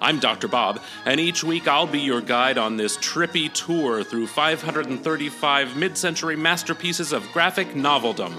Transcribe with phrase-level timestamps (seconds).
[0.00, 0.46] I'm Dr.
[0.46, 5.98] Bob, and each week I'll be your guide on this trippy tour through 535 mid
[5.98, 8.32] century masterpieces of graphic noveldom.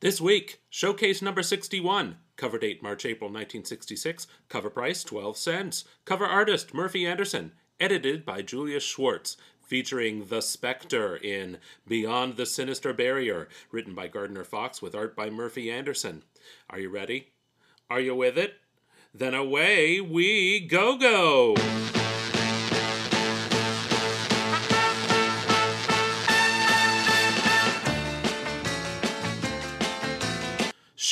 [0.00, 2.16] This week, showcase number 61.
[2.36, 4.26] Cover date March April 1966.
[4.48, 5.84] Cover price 12 cents.
[6.04, 7.52] Cover artist Murphy Anderson.
[7.78, 9.36] Edited by Julius Schwartz.
[9.60, 13.48] Featuring The Spectre in Beyond the Sinister Barrier.
[13.70, 16.24] Written by Gardner Fox with art by Murphy Anderson.
[16.68, 17.28] Are you ready?
[17.88, 18.54] Are you with it?
[19.14, 21.54] Then away we go go!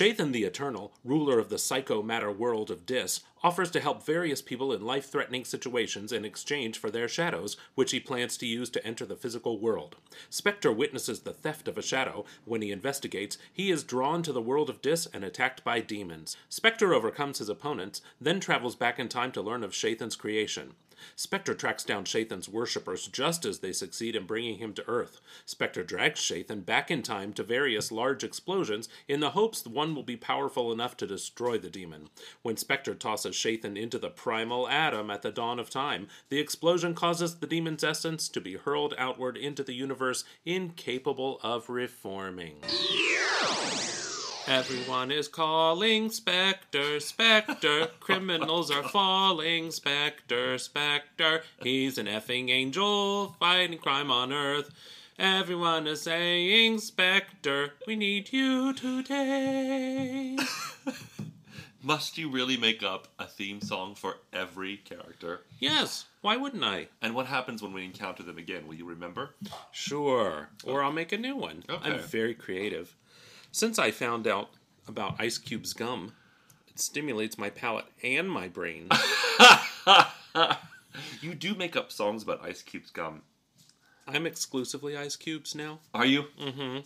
[0.01, 4.41] Shathan the Eternal, ruler of the psycho matter world of Dis, offers to help various
[4.41, 8.71] people in life threatening situations in exchange for their shadows, which he plans to use
[8.71, 9.97] to enter the physical world.
[10.31, 12.25] Spectre witnesses the theft of a shadow.
[12.47, 16.35] When he investigates, he is drawn to the world of Dis and attacked by demons.
[16.49, 20.77] Spectre overcomes his opponents, then travels back in time to learn of Shathan's creation.
[21.17, 25.21] Spectre tracks down Shathan's worshippers just as they succeed in bringing him to Earth.
[25.45, 30.03] Spectre drags Shathan back in time to various large explosions in the hopes one will
[30.03, 32.09] be powerful enough to destroy the demon.
[32.43, 36.95] When Spectre tosses Shathan into the primal atom at the dawn of time, the explosion
[36.95, 42.57] causes the demon's essence to be hurled outward into the universe, incapable of reforming.
[44.47, 47.89] Everyone is calling Spectre, Spectre.
[48.01, 51.43] Criminals are falling, Spectre, Spectre.
[51.63, 54.71] He's an effing angel fighting crime on earth.
[55.19, 60.37] Everyone is saying, Spectre, we need you today.
[61.83, 65.43] Must you really make up a theme song for every character?
[65.59, 66.89] yes, why wouldn't I?
[67.01, 68.67] And what happens when we encounter them again?
[68.67, 69.31] Will you remember?
[69.73, 70.51] Sure.
[70.65, 71.65] Or I'll make a new one.
[71.71, 71.91] Okay.
[71.93, 72.95] I'm very creative.
[73.53, 74.51] Since I found out
[74.87, 76.13] about Ice Cube's gum,
[76.69, 78.89] it stimulates my palate and my brain.
[81.21, 83.23] You do make up songs about Ice Cube's gum.
[84.07, 85.79] I'm exclusively Ice Cubes now.
[85.95, 86.25] Are you?
[86.41, 86.79] Mm-hmm.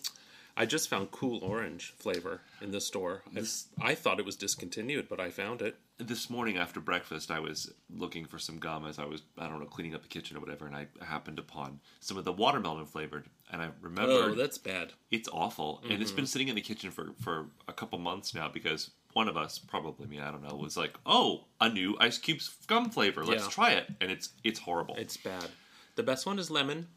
[0.57, 3.23] I just found Cool Orange flavor in the store.
[3.37, 3.43] I,
[3.81, 5.77] I thought it was discontinued, but I found it.
[5.99, 9.61] This morning after breakfast, I was looking for some gum as I was, I don't
[9.61, 12.87] know, cleaning up the kitchen or whatever, and I happened upon some of the watermelon
[12.87, 13.27] flavored.
[13.51, 14.13] And I remember.
[14.13, 14.93] Oh, that's bad.
[15.11, 15.81] it's awful.
[15.85, 16.17] And it's mm-hmm.
[16.17, 19.59] been sitting in the kitchen for, for a couple months now because one of us,
[19.59, 23.25] probably me, I don't know, was like, oh, a new Ice Cube's gum flavor.
[23.25, 23.51] Let's Yeah.
[23.51, 23.89] try it.
[24.01, 24.97] And it's it's horrible.
[24.97, 25.47] It's bad.
[25.97, 26.89] The best one is lemon,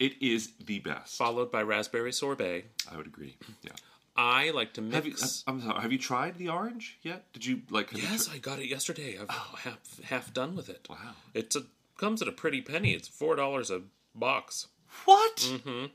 [0.00, 1.16] it is the best.
[1.16, 2.64] followed by raspberry sorbet.
[2.90, 3.36] I would agree.
[3.62, 3.70] Yeah.
[4.16, 5.12] I like to Have you?
[5.12, 5.44] mix.
[5.46, 5.80] I'm sorry.
[5.80, 7.32] Have you tried the orange yet?
[7.32, 7.92] Did you like?
[7.92, 9.16] you yes, tri- I got it yesterday.
[9.18, 10.88] I'm half half done with it.
[10.90, 10.96] Wow.
[11.32, 11.62] It's a
[11.96, 12.92] comes at a pretty penny.
[12.92, 13.82] It's four dollars a
[14.14, 14.66] box.
[15.04, 15.36] What?
[15.36, 15.86] Mm-hmm.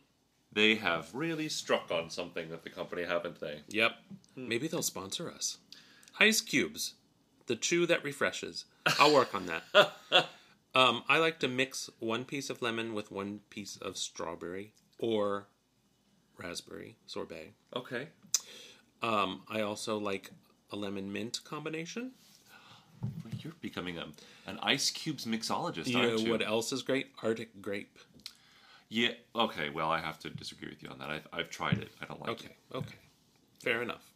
[0.53, 3.59] They have really struck on something that the company haven't they?
[3.67, 3.91] Yep.
[4.37, 5.57] Maybe they'll sponsor us.
[6.17, 6.93] Ice cubes,
[7.47, 8.63] the chew that refreshes.
[8.97, 9.63] I'll work on that.
[10.75, 15.47] um, I like to mix one piece of lemon with one piece of strawberry or
[16.37, 17.53] raspberry sorbet.
[17.75, 18.09] Okay.
[19.01, 20.31] Um, I also like
[20.71, 22.11] a lemon mint combination.
[23.39, 24.05] You're becoming a,
[24.47, 26.31] an ice cubes mixologist, You know aren't you?
[26.31, 27.07] what else is great?
[27.21, 27.99] Arctic grape.
[28.89, 29.11] Yeah.
[29.35, 29.69] Okay.
[29.69, 31.09] Well, I have to disagree with you on that.
[31.09, 31.89] I've, I've tried it.
[32.01, 32.75] I don't like Okay, it.
[32.75, 32.87] Okay.
[32.87, 32.95] Okay.
[33.61, 34.11] Fair enough.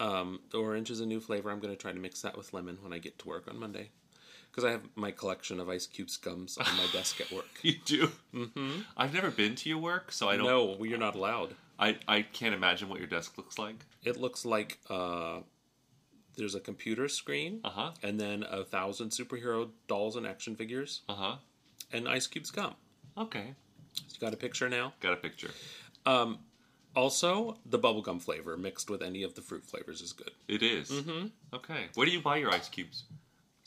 [0.00, 1.50] Um, the orange is a new flavor.
[1.50, 3.58] I'm going to try to mix that with lemon when I get to work on
[3.58, 3.90] Monday.
[4.58, 7.46] Because I have my collection of Ice Cube scums on my desk at work.
[7.62, 8.10] You do.
[8.34, 8.80] Mm-hmm.
[8.96, 10.46] I've never been to your work, so I don't.
[10.46, 11.54] No, you're not allowed.
[11.78, 13.76] I I can't imagine what your desk looks like.
[14.02, 15.42] It looks like uh,
[16.36, 17.90] there's a computer screen, Uh huh.
[18.02, 21.36] and then a thousand superhero dolls and action figures, Uh huh.
[21.92, 22.74] and Ice Cube scum.
[23.16, 23.54] Okay.
[23.94, 24.92] So You got a picture now?
[24.98, 25.50] Got a picture.
[26.96, 30.32] Also, the bubblegum flavor mixed with any of the fruit flavors is good.
[30.48, 30.90] It is.
[30.90, 31.26] Mm-hmm.
[31.54, 31.82] Okay.
[31.94, 33.04] Where do you buy your ice cubes?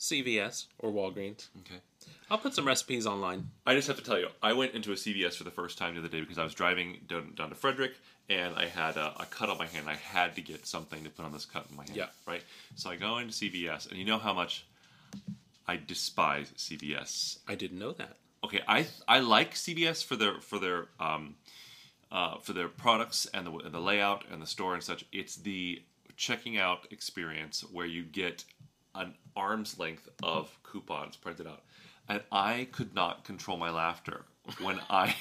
[0.02, 1.48] CVS or Walgreens.
[1.60, 1.80] Okay.
[2.28, 3.50] I'll put some recipes online.
[3.64, 5.94] I just have to tell you, I went into a CVS for the first time
[5.94, 7.92] the other day because I was driving down, down to Frederick
[8.28, 9.88] and I had a, a cut on my hand.
[9.88, 11.96] I had to get something to put on this cut in my hand.
[11.96, 12.06] Yeah.
[12.26, 12.42] Right.
[12.74, 14.66] So I go into CVS, and you know how much
[15.66, 17.38] I despise CVS.
[17.48, 18.16] I didn't know that.
[18.44, 21.36] Okay, I I like CVS for their for their um,
[22.10, 25.04] uh, for their products and the the layout and the store and such.
[25.12, 25.82] It's the
[26.16, 28.44] checking out experience where you get
[28.94, 31.62] an arm's length of coupons printed out.
[32.08, 34.24] and I could not control my laughter
[34.60, 35.14] when I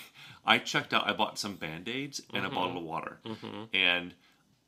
[0.46, 1.08] I checked out.
[1.08, 2.52] I bought some band aids and Mm-hmm.
[2.52, 3.20] a bottle of water,
[3.74, 4.14] and.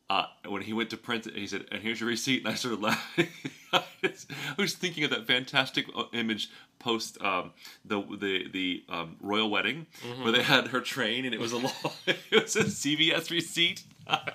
[0.09, 2.55] Uh, when he went to print it, he said, "And here's your receipt." And I
[2.55, 3.29] started laughing.
[3.71, 4.27] I was-
[4.57, 7.51] I was thinking of that fantastic uh, image post um,
[7.85, 10.23] the the the um, royal wedding, Mm-hmm.
[10.23, 11.71] where they had her train, and it was a long,
[12.05, 13.83] it was a CVS receipt.
[14.07, 14.27] oh,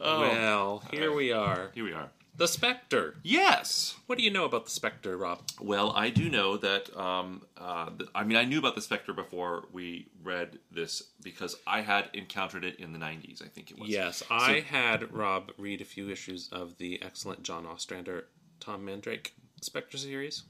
[0.00, 1.70] well, here we are.
[1.74, 2.08] here we are.
[2.36, 3.16] The Spectre.
[3.22, 3.96] Yes.
[4.06, 5.42] What do you know about the Spectre, Rob?
[5.60, 6.94] Well, I do know that.
[6.96, 11.56] Um, uh, th- I mean, I knew about the Spectre before we read this because
[11.66, 13.42] I had encountered it in the '90s.
[13.42, 13.88] I think it was.
[13.88, 18.26] Yes, I had Rob read a few issues of the excellent John Ostrander,
[18.60, 20.44] Tom Mandrake Spectre series.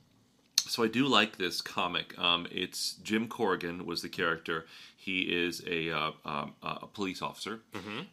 [0.68, 2.18] So I do like this comic.
[2.18, 4.66] Um, it's Jim Corrigan was the character.
[4.96, 7.60] He is a uh, um, a police officer,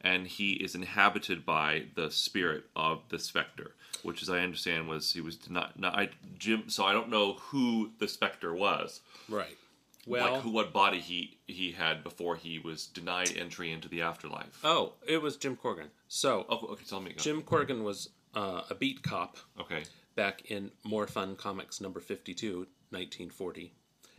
[0.01, 3.71] and he is inhabited by the spirit of the Spectre,
[4.03, 6.65] which, as I understand, was he was not, not I, Jim.
[6.67, 9.01] So I don't know who the Spectre was.
[9.27, 9.57] Right.
[10.05, 14.01] Well, like who, what body he he had before he was denied entry into the
[14.01, 14.59] afterlife.
[14.63, 15.89] oh, it was Jim Corrigan.
[16.07, 17.13] So, Oh, okay, tell me.
[17.17, 19.83] Jim Corrigan was uh, a beat cop Okay.
[20.15, 23.73] Back in More Fun Comics number 52, 1940.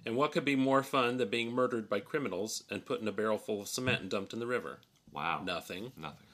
[0.06, 3.12] And what could be more fun than being murdered by criminals and put in a
[3.12, 4.81] barrel full of cement and dumped in the river?
[5.12, 5.43] Wow.
[5.44, 5.93] Nothing.
[5.96, 6.26] Nothing.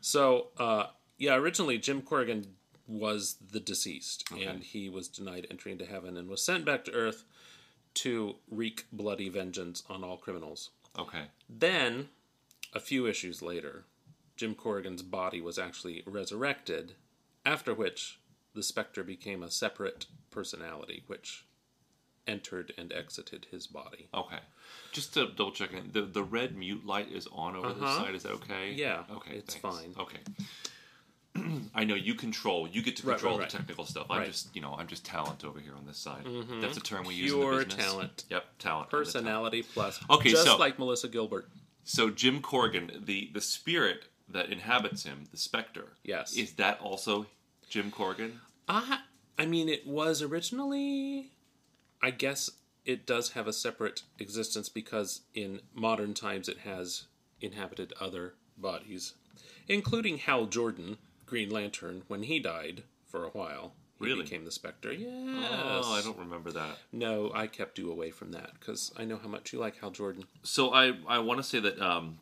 [0.00, 2.46] So, uh, yeah, originally Jim Corrigan
[2.86, 6.92] was the deceased, and he was denied entry into heaven and was sent back to
[6.92, 7.24] Earth
[7.94, 10.70] to wreak bloody vengeance on all criminals.
[10.98, 11.24] Okay.
[11.48, 12.08] Then,
[12.72, 13.84] a few issues later,
[14.36, 16.94] Jim Corrigan's body was actually resurrected,
[17.44, 18.20] after which
[18.58, 21.44] the Spectre became a separate personality, which
[22.26, 24.08] entered and exited his body.
[24.12, 24.40] Okay.
[24.90, 28.04] Just to double check, in, the the red mute light is on over this Uh-huh.
[28.04, 28.14] side.
[28.16, 28.72] Is that okay?
[28.72, 29.34] Yeah, Okay.
[29.36, 29.78] it's thanks.
[29.78, 29.94] fine.
[29.96, 30.18] Okay.
[31.74, 32.66] I know you control.
[32.68, 33.50] You get to control right, right.
[33.50, 34.08] the technical stuff.
[34.10, 34.22] I'm Right.
[34.24, 34.32] Mm-hmm.
[34.32, 36.24] just, you know, I'm just talent over here on this side.
[36.60, 37.84] That's a term we use in Pure the business.
[37.86, 38.24] talent.
[38.28, 38.86] Yep, talent.
[38.86, 38.90] I'm talent.
[38.90, 40.00] Personality plus.
[40.10, 41.48] Okay, just so- like Melissa Gilbert.
[41.84, 45.92] So Jim Corrigan, the the spirit that inhabits him, the Spectre.
[46.04, 46.36] Yes.
[46.36, 47.26] Is that also
[47.70, 48.40] Jim Corrigan?
[48.68, 49.00] I,
[49.38, 51.32] I mean, it was originally.
[52.02, 52.50] I guess
[52.84, 57.06] it does have a separate existence because in modern times it has
[57.40, 59.14] inhabited other bodies,
[59.68, 63.72] including Hal Jordan, Green Lantern, when he died for a while.
[63.98, 64.22] He Really?
[64.22, 64.92] became the Spectre.
[64.92, 65.08] Yes.
[65.10, 66.78] Oh, I don't remember that.
[66.92, 69.90] No, I kept you away from that because I know how much you like Hal
[69.90, 70.24] Jordan.
[70.44, 72.20] so I I want to say that um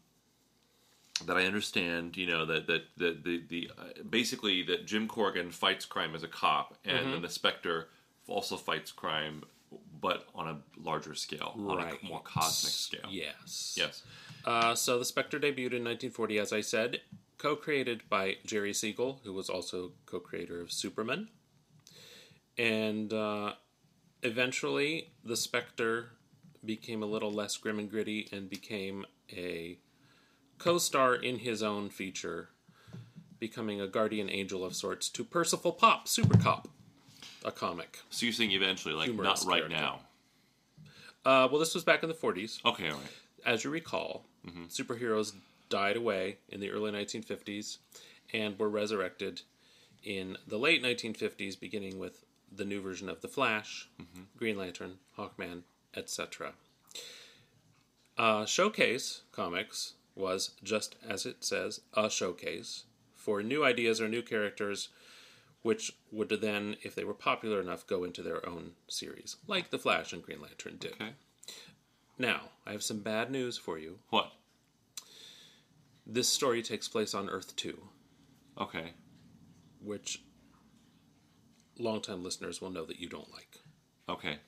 [1.24, 5.50] that I understand, you know, that that that the the uh, basically that Jim Corrigan
[5.50, 7.10] fights crime as a cop, and Mm-hmm.
[7.12, 7.88] then the Spectre
[8.26, 9.44] also fights crime,
[10.00, 13.08] but on a larger scale, on a more cosmic scale.
[13.10, 13.74] Yes.
[13.78, 14.02] Yes.
[14.44, 17.00] Uh, so the Spectre debuted in 1940, as I said,
[17.38, 21.28] co-created by Jerry Siegel, who was also co-creator of Superman.
[22.58, 23.54] And uh,
[24.22, 26.10] eventually, the Spectre
[26.64, 29.78] became a little less grim and gritty and became a
[30.58, 32.48] co-star in his own feature,
[33.38, 36.68] becoming a guardian angel of sorts to Percival Popp, Super Cop,
[37.44, 37.98] a comic.
[38.10, 39.68] So you're saying eventually, like not right character.
[39.68, 40.00] now.
[41.24, 42.64] Uh, well, this was back in the 40s.
[42.64, 43.06] Okay, all right.
[43.44, 44.24] as you recall,
[44.68, 45.32] superheroes
[45.68, 47.78] died away in the early 1950s
[48.32, 49.42] and were resurrected
[50.04, 52.24] in the late 1950s, beginning with
[52.54, 53.88] the new version of The Flash,
[54.36, 55.62] Green Lantern, Hawkman,
[55.96, 56.52] etc.
[58.16, 64.22] Uh, Showcase Comics was, just as it says, a showcase for new ideas or new
[64.22, 64.88] characters,
[65.62, 69.78] which would then, if they were popular enough, go into their own series, like The
[69.78, 70.92] Flash and Green Lantern did.
[70.92, 71.10] Okay.
[72.18, 73.98] Now, I have some bad news for you.
[74.10, 74.32] What?
[76.06, 77.78] This story takes place on Earth 2,
[78.58, 78.92] Okay.
[79.82, 80.22] which
[81.78, 83.58] longtime listeners will know that you don't like.
[84.08, 84.38] Okay.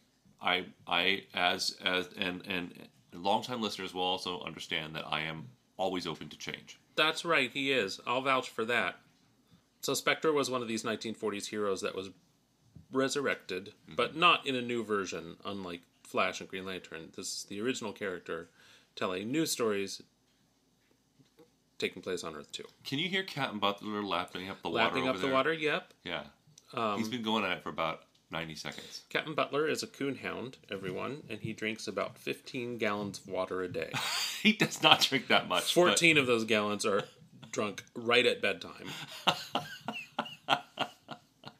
[0.40, 5.48] I I as as and and longtime listeners will also understand that I am
[5.78, 6.78] always open to change.
[6.96, 8.00] That's right, he is.
[8.06, 8.96] I'll vouch for that.
[9.80, 12.10] So, Spectre was one of these 1940s heroes that was
[12.92, 13.94] resurrected, mm-hmm.
[13.94, 17.12] but not in a new version, unlike Flash and Green Lantern.
[17.16, 18.50] This is the original character
[18.96, 20.02] telling new stories
[21.78, 22.64] taking place on Earth 2.
[22.84, 25.06] Can you hear Captain Butler lapping up the Lapping water?
[25.06, 25.32] Lapping up the there?
[25.32, 25.92] water, yep.
[26.04, 26.24] Yeah.
[26.74, 29.02] Um, He's been going at it for about ninety seconds.
[29.08, 33.68] Captain Butler is a coonhound, everyone, and he drinks about 15 gallons of water a
[33.68, 33.90] day.
[34.42, 35.62] He does not drink that much.
[35.74, 37.02] but- 14 of those gallons are
[37.50, 38.86] drunk right at bedtime.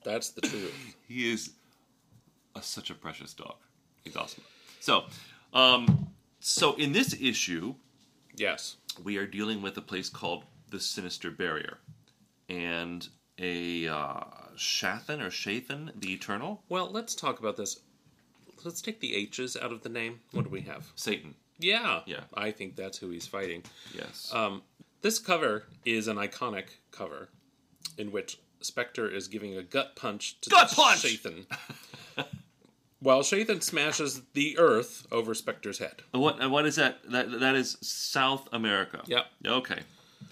[0.05, 0.95] That's the truth.
[1.07, 1.51] He is
[2.55, 3.57] a, such a precious dog.
[4.05, 4.45] He's awesome.
[4.81, 5.05] So,
[5.53, 6.09] um,
[6.41, 7.75] so in this issue,
[8.37, 8.77] Yes.
[9.03, 11.79] we are dealing with a place called the Sinister Barrier,
[12.49, 13.07] and
[13.39, 14.21] a uh,
[14.59, 16.63] Shathan or Shathan the Eternal.
[16.69, 17.81] Well, let's talk about this.
[18.65, 20.21] Let's take the H's out of the name.
[20.33, 20.89] What do we have?
[20.97, 21.35] Satan.
[21.59, 22.01] Yeah.
[22.07, 22.21] Yeah.
[22.35, 23.63] I think that's who he's fighting.
[23.95, 24.31] Yes.
[24.35, 24.63] Um,
[25.03, 27.29] this cover is an iconic cover
[27.97, 31.01] in which Spectre is giving a gut punch to Gut punch!
[31.03, 31.47] Shathan.
[33.01, 36.03] While Shathan smashes the earth over Spectre's head.
[36.11, 36.41] what?
[36.41, 36.99] and What is that?
[37.11, 39.03] That that is South America.
[39.07, 39.25] Yep.
[39.47, 39.81] Okay.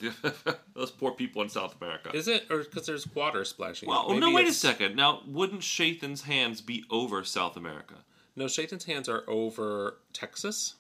[0.75, 2.11] Those poor people in South America.
[2.15, 2.47] Is it?
[2.51, 3.89] Or because there's water splashing?
[3.89, 4.19] well, out?
[4.19, 4.33] no.
[4.33, 4.97] Wait a second.
[4.97, 7.95] Now, wouldn't Shathan's hands be over South America?
[8.35, 10.75] No, Shathan's hands are over Texas.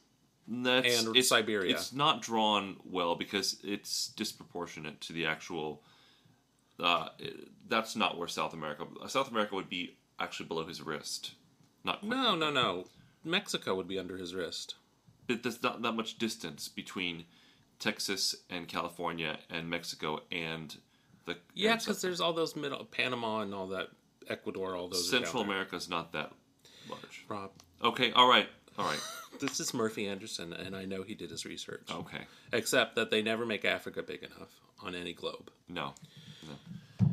[0.49, 1.73] That's, And it's, Siberia.
[1.73, 5.83] It's not drawn well because it's disproportionate to the actual.
[6.79, 7.09] Uh,
[7.69, 8.87] that's not where South America.
[9.09, 11.33] South America would be actually below his wrist.
[11.85, 12.11] Not quite.
[12.11, 12.85] No, no, no.
[13.25, 14.77] Mexico would be under his wrist.
[15.27, 17.25] But there's not that much distance between
[17.78, 20.76] Texas and California and Mexico and
[21.26, 23.88] the Yeah, because there's all those middle Panama and all that
[24.28, 25.09] Ecuador, all those.
[25.11, 25.52] Central there.
[25.52, 26.33] America's not that
[26.88, 27.25] large.
[27.28, 27.50] Rob,
[27.83, 29.00] Okay, all right, all right,
[29.40, 31.88] this is Murphy Anderson, and I know he did his research.
[31.90, 32.23] okay.
[32.52, 35.50] Except that they never make Africa big enough on any globe.
[35.68, 35.95] No,
[36.47, 37.09] no.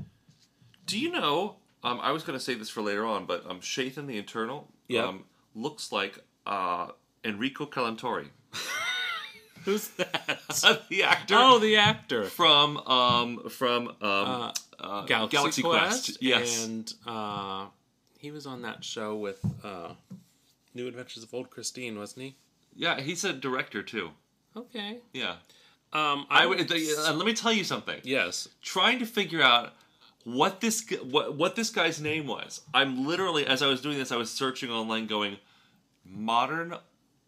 [0.85, 1.55] Do you know?
[1.83, 4.69] Um, I was going to say this for later on, but um, Shathan the Eternal
[4.87, 5.05] Yeah.
[5.07, 6.87] um, looks like uh,
[7.25, 8.27] Enrico Colantoni,
[9.65, 10.39] Who's that?
[10.89, 11.35] the actor.
[11.37, 12.23] oh, the actor.
[12.25, 16.17] from um, from um, uh, Galaxy, Quest.
[16.21, 17.67] Yes, And uh,
[18.17, 19.93] he was on that show with uh,
[20.73, 22.35] New Adventures of Old Christine, wasn't he?
[22.75, 22.99] yeah.
[22.99, 24.11] He's a director too.
[24.55, 24.99] Okay.
[25.13, 25.35] Yeah.
[25.93, 26.57] Um, I I would.
[26.57, 26.71] would.
[26.71, 27.99] uh, let me tell you something.
[28.03, 28.47] yes.
[28.61, 29.73] trying to figure out
[30.23, 32.61] what this what what this guy's name was.
[32.73, 35.37] I'm literally as I was doing this, I was searching online, going
[36.05, 36.75] modern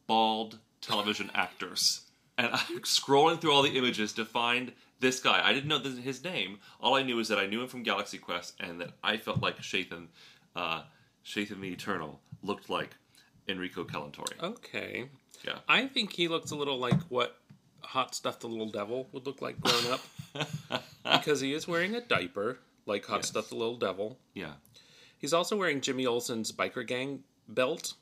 [0.07, 2.01] bald television actors,
[2.37, 5.41] and I'm scrolling through all the images to find this guy.
[5.43, 6.59] I didn't know this, his name.
[6.79, 9.41] All I knew is that I knew him from Galaxy Quest, and that I felt
[9.41, 10.07] like Shathan,
[10.55, 10.83] uh,
[11.25, 12.95] Shathan the Eternal looked like
[13.47, 14.41] Enrico Colantoni.
[14.41, 15.09] Okay.
[15.43, 15.59] Yeah.
[15.67, 17.37] I think he looks a little like what
[17.81, 20.83] Hot Stuff the Little Devil would look like grown up.
[21.03, 23.27] because he is wearing a diaper, like Hot Yes.
[23.29, 24.17] Stuff the Little Devil.
[24.33, 24.53] Yeah.
[25.17, 27.93] He's also wearing Jimmy Olsen's biker gang belt.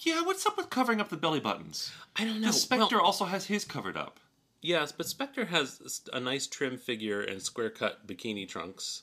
[0.00, 0.22] Yeah.
[0.22, 1.92] What's up with covering up the belly buttons?
[2.16, 2.48] I don't know.
[2.48, 4.18] The Spectre Well, also has his covered up.
[4.62, 9.02] yes, but Spectre has a nice trim figure and square cut bikini trunks.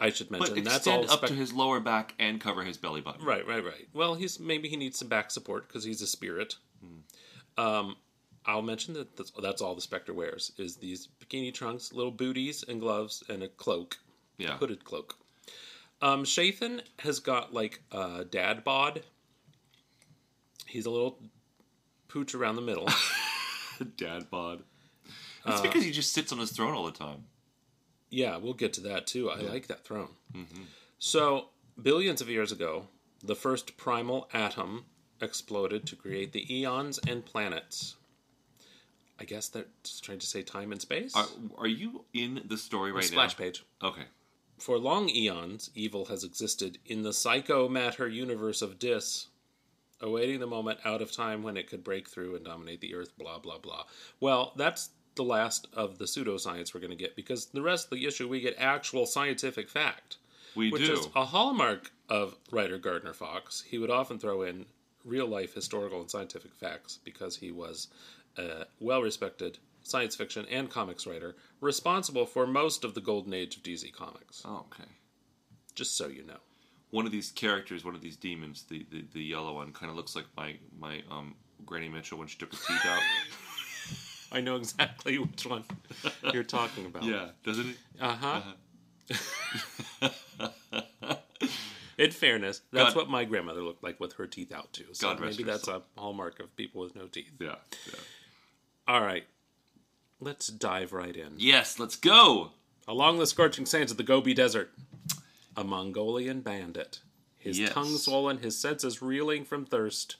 [0.00, 2.76] I should But mention that's all up Spec- to his lower back and cover his
[2.76, 3.24] belly button.
[3.24, 3.88] Right, right, right.
[3.92, 6.56] Well, he's maybe he needs some back support because he's a spirit.
[6.80, 7.62] Hmm.
[7.64, 7.96] Um,
[8.44, 12.64] I'll mention that that's, that's all the Spectre wears is these bikini trunks, little booties
[12.68, 13.98] and gloves, and a cloak,
[14.36, 14.56] Yeah.
[14.58, 15.16] hooded cloak.
[16.02, 19.04] Um, Shathan has got like a dad bod.
[20.74, 21.20] He's a little
[22.08, 22.88] pooch around the middle.
[23.96, 24.64] Dad bod.
[25.46, 27.26] That's Uh, because he just sits on his throne all the time.
[28.10, 29.30] Yeah, we'll get to that too.
[29.30, 30.08] I like that throne.
[30.98, 31.50] So,
[31.80, 32.88] billions of years ago,
[33.22, 34.86] the first primal atom
[35.20, 37.94] exploded to create the eons and planets.
[39.20, 41.14] I guess that's trying to say time and space.
[41.14, 41.26] Are,
[41.56, 43.28] are you in the story right Splash now?
[43.28, 43.64] Splash page.
[43.80, 44.06] Okay.
[44.58, 49.28] For long eons, evil has existed in the psycho matter universe of Dis,
[50.00, 53.16] awaiting the moment out of time when it could break through and dominate the earth,
[53.18, 53.84] blah, blah, blah.
[54.20, 57.98] Well, that's the last of the pseudoscience we're going to get because the rest of
[57.98, 60.16] the issue we get actual scientific fact,
[60.54, 60.92] We which do.
[60.92, 63.62] is a hallmark of writer Gardner Fox.
[63.62, 64.66] He would often throw in
[65.04, 67.88] real life historical and scientific facts because he was
[68.36, 73.56] a well respected science fiction and comics writer responsible for most of the golden age
[73.56, 74.88] of DC Comics oh, okay.
[75.74, 76.38] just so you know.
[76.94, 79.96] One of these characters, one of these demons, the, the, the yellow one, kind of
[79.96, 81.34] looks like my my um
[81.66, 83.02] Granny Mitchell when she took her teeth out.
[84.32, 85.64] I know exactly which one
[86.32, 87.02] you're talking about.
[87.02, 87.76] Yeah, doesn't it?
[88.00, 88.42] Uh
[89.10, 90.08] huh.
[91.98, 94.86] In fairness, that's God- what my grandmother looked like with her teeth out too.
[94.92, 97.32] So God rest maybe that's a hallmark of people with no teeth.
[97.40, 97.56] Yeah.
[97.88, 97.94] yeah.
[98.86, 99.24] All right,
[100.20, 101.32] let's dive right in.
[101.38, 102.52] Yes, let's go.
[102.86, 104.70] Along the scorching sands of the Gobi Desert,
[105.56, 107.00] a Mongolian bandit,
[107.38, 107.72] his Yes.
[107.72, 110.16] tongue swollen, his senses reeling from thirst,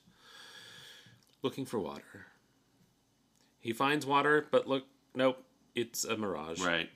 [1.43, 2.27] looking for water.
[3.61, 5.43] He finds water, but look, nope,
[5.75, 6.61] it's a mirage.
[6.61, 6.91] Right.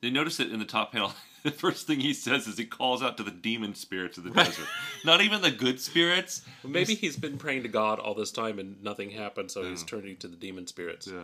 [0.00, 1.12] They notice it in the top panel.
[1.44, 4.30] The first thing he says is he calls out to the demon spirits of the
[4.30, 4.66] desert.
[5.04, 6.42] Not even the good spirits.
[6.64, 10.16] Maybe he's been praying to God all this time and nothing happened, so he's turning
[10.16, 11.06] to the demon spirits.
[11.06, 11.20] Yeah.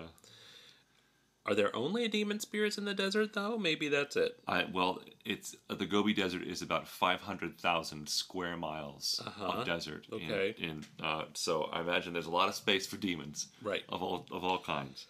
[1.46, 3.58] Are there only demon spirits in the desert, though?
[3.58, 4.38] Maybe that's it.
[4.48, 10.06] I, well, it's the Gobi Desert is about five hundred thousand square miles of desert.
[10.10, 10.54] Okay.
[10.58, 13.48] In, uh, so I imagine there's a lot of space for demons.
[13.62, 13.82] Right.
[13.90, 15.06] Of all of all kinds.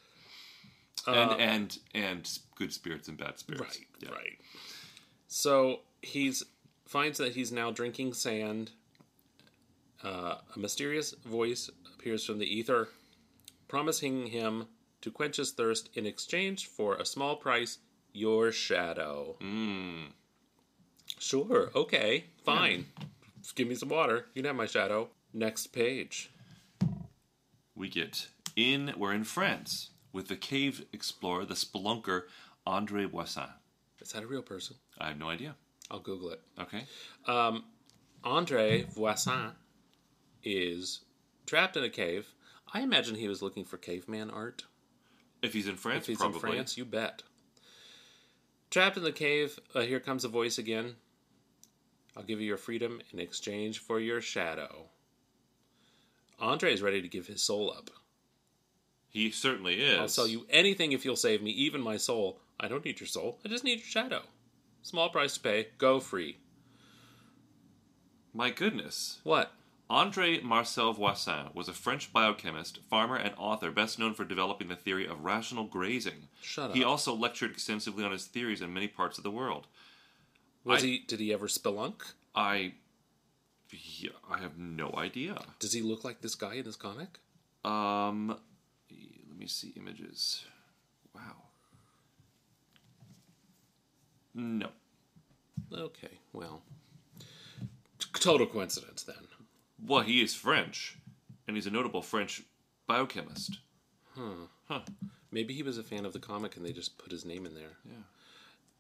[1.07, 3.79] and and and good spirits and bad spirits.
[3.79, 4.11] Right, Yeah.
[4.11, 4.39] right.
[5.29, 6.43] So he's
[6.87, 8.73] finds that he's now drinking sand.
[10.03, 12.89] Uh, a mysterious voice appears from the ether,
[13.69, 14.67] promising him
[15.05, 17.77] to quench his thirst in exchange for a small price,
[18.15, 19.37] your shadow.
[19.39, 20.07] Mm.
[21.19, 22.87] Sure, okay, fine.
[23.43, 24.25] Just give me some water.
[24.33, 25.11] You can have my shadow.
[25.35, 26.31] Next page.
[27.75, 28.95] We get in.
[28.97, 32.23] We're in France with the cave explorer, the spelunker
[32.67, 33.51] Andre Voisin.
[34.01, 34.77] Is that a real person?
[34.99, 35.55] I have no idea.
[35.91, 36.41] I'll Google it.
[36.59, 36.87] Okay.
[38.25, 39.51] Andre Voisin
[40.43, 41.01] is
[41.45, 42.29] trapped in a cave.
[42.73, 44.65] I imagine he was looking for caveman art.
[45.45, 46.37] If he's in France, If he's probably.
[46.37, 47.23] in France, you bet.
[48.71, 50.97] Trapped in the cave, uh, here comes a voice again.
[52.17, 54.87] I'll give you your freedom in exchange for your shadow.
[56.41, 57.91] Andre is ready to give his soul up.
[59.09, 59.99] He certainly is.
[59.99, 62.41] I'll sell you anything if you'll save me, even my soul.
[62.59, 63.39] I don't need your soul.
[63.45, 64.23] I just need your shadow.
[64.83, 65.69] Small price to pay.
[65.79, 66.39] Go free.
[68.33, 69.21] My goodness.
[69.23, 69.53] What?
[69.91, 74.77] Andre Marcel Voisin was a French biochemist, farmer, and author best known for developing the
[74.77, 76.29] theory of rational grazing.
[76.41, 76.77] Shut up.
[76.77, 79.67] He also lectured extensively on his theories in many parts of the world.
[80.65, 80.99] Was I- he?
[81.01, 82.01] Did he ever spelunk?
[82.35, 82.75] I.
[83.99, 85.37] Yeah, I have no idea.
[85.59, 87.19] Does he look like this guy in this comic?
[87.65, 88.29] Um,
[88.89, 90.45] let me see images.
[91.15, 91.43] Wow.
[94.35, 94.69] No.
[95.73, 96.63] Okay, well,
[98.15, 99.17] total coincidence then.
[99.87, 100.97] Well, he is French,
[101.47, 102.43] and he's a notable French
[102.87, 103.59] biochemist.
[104.17, 104.47] Huh.
[104.69, 104.81] Huh.
[105.31, 107.55] Maybe he was a fan of the comic and they just put his name in
[107.55, 107.73] there.
[107.85, 107.97] Yeah.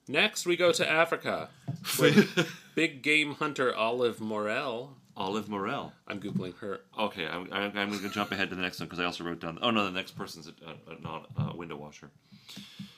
[0.06, 1.48] Next, we go to Africa.
[1.98, 4.96] with big game hunter Olive Morel.
[5.16, 5.92] Olive Morel.
[6.06, 6.80] I'm googling her.
[6.98, 9.24] Okay, I'm, I'm, I'm going to jump ahead to the next one because I also
[9.24, 9.58] wrote down.
[9.62, 12.10] Oh no, the next person's a, a, a, non- a window washer.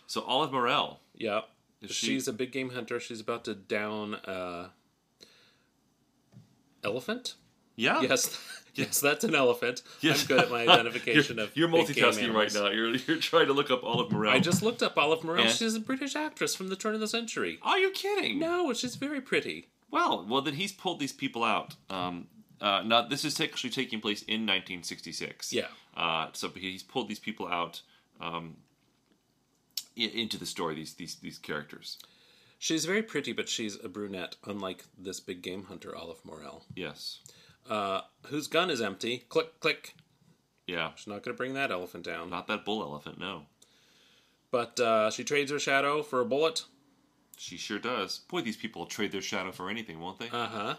[0.07, 1.01] So Olive Morel.
[1.15, 1.41] Yeah,
[1.81, 3.01] Is she- she's a big game hunter.
[3.01, 4.69] She's about to down uh,
[6.85, 7.35] elephant.
[7.77, 8.01] Yeah.
[8.01, 8.39] Yes,
[8.75, 9.83] yes, that's an elephant.
[10.01, 10.23] Yes.
[10.23, 11.57] I'm good at my identification you're, of.
[11.57, 12.69] You're multitasking right now.
[12.71, 14.33] You're you're trying to look up Olive Morel.
[14.33, 15.43] I just looked up Olive Morel.
[15.43, 15.51] And?
[15.51, 17.59] She's a British actress from the turn of the century.
[17.63, 18.39] Are you kidding?
[18.39, 19.69] No, she's very pretty.
[19.91, 21.77] Well, well, then he's pulled these people out.
[21.89, 22.27] Um,
[22.61, 25.53] uh, now this is actually taking place in 1966.
[25.53, 25.67] Yeah.
[25.97, 27.83] Uh, so he's pulled these people out
[28.21, 28.57] um,
[29.95, 30.75] into the story.
[30.75, 31.99] These these these characters.
[32.59, 37.21] She's very pretty, but she's a brunette, unlike this big game hunter, Olive Morel, Yes.
[37.69, 39.25] Uh, whose gun is empty.
[39.29, 39.95] Click, click.
[40.67, 40.91] Yeah.
[40.97, 42.31] She's not going to bring that elephant down.
[42.31, 43.19] Not that bull elephant.
[43.19, 43.43] No.
[44.51, 46.65] But uh, she trades her shadow for a bullet.
[47.37, 48.21] She sure does.
[48.31, 50.29] Boy, these people will trade their shadow for anything, won't they?
[50.31, 50.75] Uh huh.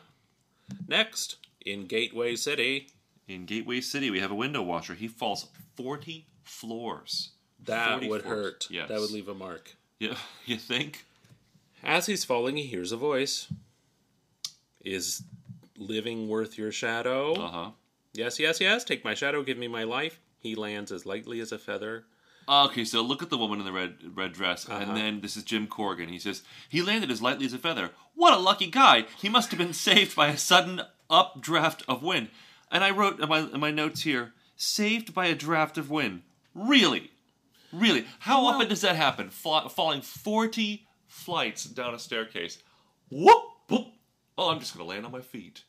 [0.88, 2.88] Next, in Gateway City,
[3.28, 4.94] in Gateway City, we have a window washer.
[4.96, 7.30] He falls 40 floors.
[7.66, 8.38] that 40 would floors.
[8.46, 8.68] hurt.
[8.72, 8.90] Yes.
[8.90, 9.76] That would leave a mark.
[10.00, 11.06] Yeah, you think?
[11.84, 13.48] As he's falling, he hears a voice.
[14.84, 15.24] Is
[15.78, 17.34] living worth your shadow?
[17.34, 17.72] Uh huh.
[18.14, 18.84] Yes, yes, yes.
[18.84, 20.20] Take my shadow, give me my life.
[20.40, 22.06] He lands as lightly as a feather.
[22.50, 24.80] Okay, so look at the woman in the red red dress, Uh-huh.
[24.82, 26.08] and then this is Jim Corrigan.
[26.10, 27.92] He says he landed as lightly as a feather.
[28.16, 29.06] What a lucky guy!
[29.18, 32.30] He must have been saved by a sudden updraft of wind.
[32.72, 36.22] And I wrote in my in my notes here, saved by a draft of wind.
[36.56, 37.12] Really,
[37.74, 38.06] really?
[38.20, 39.30] How often does that happen?
[39.30, 42.60] Fa- falling forty flights down a staircase.
[43.12, 43.44] Whoop!
[43.70, 43.88] Whoop!
[44.38, 45.64] Oh, I'm just gonna land on my feet.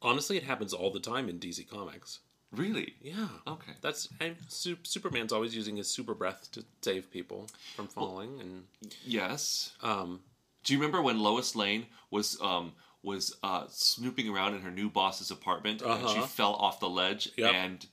[0.00, 2.20] Honestly, it happens all the time in DC Comics.
[2.52, 2.94] Really?
[3.02, 3.28] Yeah.
[3.46, 3.72] Okay.
[3.82, 8.64] That's and Su- Superman's always using his super breath to save people from falling, and
[9.04, 9.72] Yes.
[9.82, 10.20] um,
[10.64, 14.88] Do you remember when Lois Lane was um was uh snooping around in her new
[14.88, 16.26] boss's apartment and she Uh-huh.
[16.26, 17.54] fell off the ledge Yep.
[17.54, 17.86] and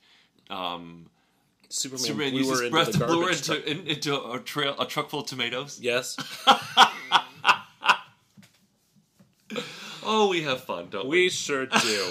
[0.50, 1.10] um
[1.68, 5.10] Superman, Superman blew used his breath to blow her into, into a trail a truck
[5.10, 5.78] full of tomatoes?
[5.80, 6.16] Yes,
[10.08, 11.22] Oh, we have fun, don't we?
[11.24, 12.10] we sure do.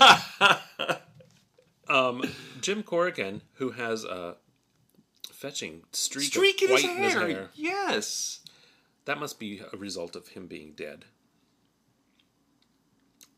[1.87, 2.23] um,
[2.61, 4.35] Jim Corrigan, who has a
[5.31, 7.27] fetching streak, Streak of in his white in his hair.
[7.27, 8.41] hair, Yes.
[9.05, 11.05] that must be a result of him being dead.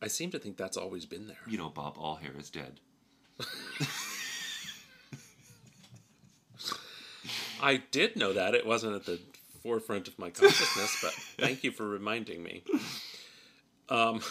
[0.01, 1.37] I seem to think that's always been there.
[1.47, 2.79] You know, Bob, all hair is dead.
[7.61, 8.53] I did know that.
[8.55, 9.19] It wasn't at the
[9.63, 12.63] forefront of my consciousness, but thank you for reminding me.
[13.89, 14.21] Um,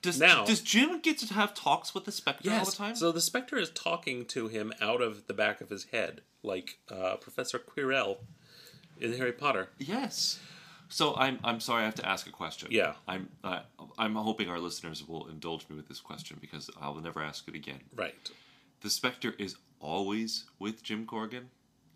[0.00, 2.94] Does Now- does Jim get to have talks with the Spectre all the time?
[2.94, 6.78] So the Spectre is talking to him out of the back of his head, like
[6.88, 8.18] uh, Professor Quirrell
[9.00, 9.70] in Harry Potter.
[9.78, 10.38] Yes.
[10.88, 12.68] So I'm I'm sorry I have to ask a question.
[12.70, 12.94] Yeah.
[13.08, 13.60] I'm uh,
[13.98, 17.46] I'm hoping our listeners will indulge me with this question because I will never ask
[17.48, 17.80] it again.
[17.94, 18.14] Right.
[18.80, 21.50] The Spectre is always with Jim Corrigan,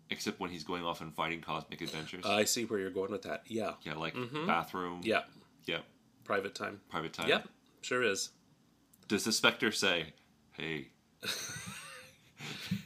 [0.09, 2.25] except when he's going off and fighting cosmic adventures.
[2.25, 3.43] I see where you're going with that.
[3.47, 3.75] Yeah.
[3.83, 4.13] yeah, like
[4.45, 4.99] bathroom.
[4.99, 5.07] Mm-hmm.
[5.07, 5.21] Yeah.
[5.65, 5.79] Yeah,
[6.23, 6.81] Private time.
[6.89, 7.29] private time.
[7.29, 7.47] Yep.
[7.81, 8.29] Sure is.
[9.07, 10.13] Does the Spectre say,
[10.51, 10.87] "Hey,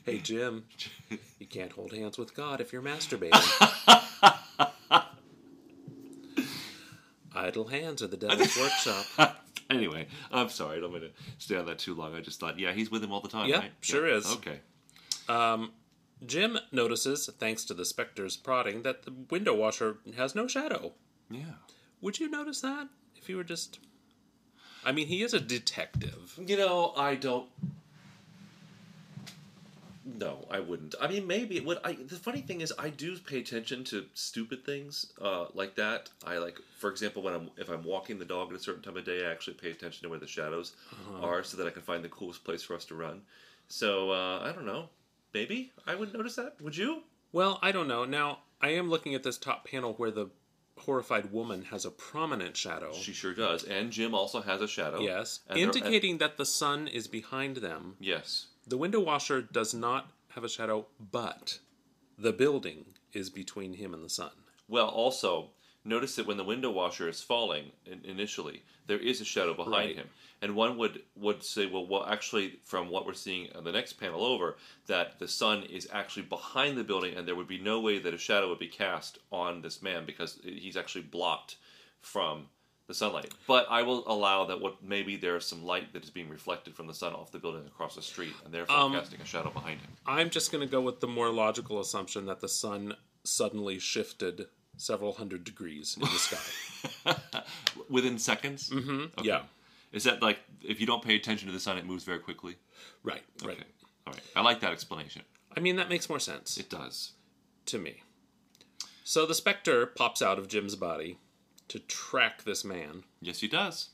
[0.06, 0.66] Hey, Jim,
[1.40, 3.34] you can't hold hands with God if you're masturbating.
[7.36, 9.44] Idle hands are the devil's workshop.
[9.70, 10.78] Anyway, I'm sorry.
[10.78, 12.16] I don't mean to stay on that too long.
[12.16, 13.72] I just thought, yeah, he's with him all the time, Yeah, right?
[13.82, 14.26] sure is.
[14.36, 14.60] Okay.
[15.30, 15.74] Um,
[16.26, 20.94] Jim notices, thanks to the Spectre's prodding, that the window washer has no shadow.
[21.30, 21.42] Yeah.
[22.02, 23.80] Would you notice that if you were just.
[24.86, 26.40] I mean, he is a detective.
[26.44, 27.50] You know, I don't.
[30.06, 30.96] No, I wouldn't.
[31.02, 31.80] I mean, maybe it would.
[31.84, 36.10] I the funny thing is, I do pay attention to stupid things uh, like that.
[36.26, 38.96] I like, for example, when I'm if I'm walking the dog at a certain time
[38.96, 40.74] of day, I actually pay attention to where the shadows
[41.22, 43.22] are, so that I can find the coolest place for us to run.
[43.68, 44.90] So uh, I don't know.
[45.34, 46.56] Maybe I would notice that.
[46.62, 47.04] Would you?
[47.34, 48.06] Well, I don't know.
[48.06, 50.30] Now, I am looking at this top panel where the
[50.80, 52.94] horrified woman has a prominent shadow.
[52.94, 53.64] She sure does.
[53.64, 55.00] And Jim also has a shadow.
[55.02, 57.96] yes, And there- and- indicating that the sun is behind them.
[58.00, 58.48] yes.
[58.66, 61.60] The window washer does not have a shadow, but
[62.18, 64.32] the building is between him and the sun.
[64.68, 65.52] Well, also
[65.86, 67.72] notice that when the window washer is falling
[68.04, 69.96] initially, there is a shadow behind Right.
[69.96, 70.10] him,
[70.42, 73.94] and one would would say, well, well, actually, from what we're seeing on the next
[73.94, 77.80] panel over, that the sun is actually behind the building, and there would be no
[77.80, 81.58] way that a shadow would be cast on this man because he's actually blocked
[82.02, 82.48] from
[82.88, 83.34] the sunlight.
[83.48, 86.74] But I will allow that what maybe there is some light that is being reflected
[86.76, 89.50] from the sun off the building across the street, and therefore Um, casting a shadow
[89.52, 89.92] behind him.
[90.06, 94.48] I'm just going to go with the more logical assumption that the sun suddenly shifted
[94.78, 97.16] several hundred degrees in the sky.
[97.90, 98.70] Within seconds.
[98.70, 99.24] Mm-hmm.
[99.26, 99.42] Yeah,
[99.92, 102.56] Is that like if you don't pay attention to the sun, it moves very quickly?
[103.04, 103.58] right, right.
[103.58, 103.64] Okay.
[104.06, 104.22] All right.
[104.36, 105.24] I like that explanation.
[105.56, 107.14] I mean, that makes more sense It does.
[107.66, 108.04] to me.
[109.04, 111.18] So the Spectre pops out of Jim's body
[111.70, 113.04] to track this man.
[113.22, 113.90] Yes, he does.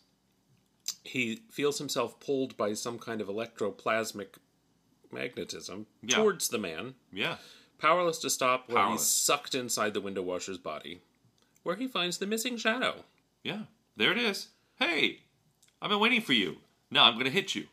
[1.04, 4.36] He feels himself pulled by some kind of electroplasmic
[5.12, 6.16] magnetism Yeah.
[6.18, 6.96] towards the man.
[7.12, 7.38] Yeah.
[7.84, 11.02] Powerless to stop when he's sucked inside the window washer's body,
[11.64, 13.04] where he finds the missing shadow.
[13.44, 13.64] Yeah.
[13.98, 14.48] There it is.
[14.80, 15.20] Hey,
[15.82, 16.58] I've been waiting for you.
[16.90, 17.66] Now I'm going to hit you.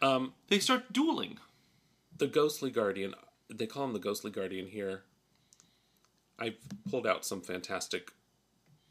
[0.00, 1.38] Um, They start dueling.
[2.16, 3.14] the ghostly guardian,
[3.52, 5.02] they call him the ghostly guardian here.
[6.38, 6.54] I've
[6.88, 8.12] pulled out some fantastic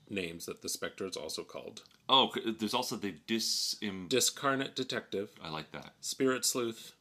[0.10, 4.10] names that the Spectre is also called Oh, c- there's also the disim.
[4.10, 5.94] Discarnate Detective, I like that.
[6.02, 6.94] Spirit Sleuth,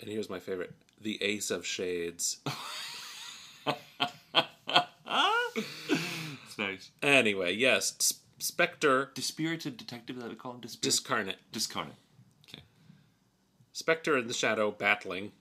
[0.00, 2.38] and here's my favorite the Ace of Shades.
[5.54, 6.90] It's nice.
[7.02, 10.60] anyway, yes, S- Spectre, Dispirited detective that we call him.
[10.80, 11.36] Discarnate.
[11.52, 11.94] Discarnate.
[12.48, 12.62] Okay.
[13.72, 15.32] Spectre and the Shadow battling.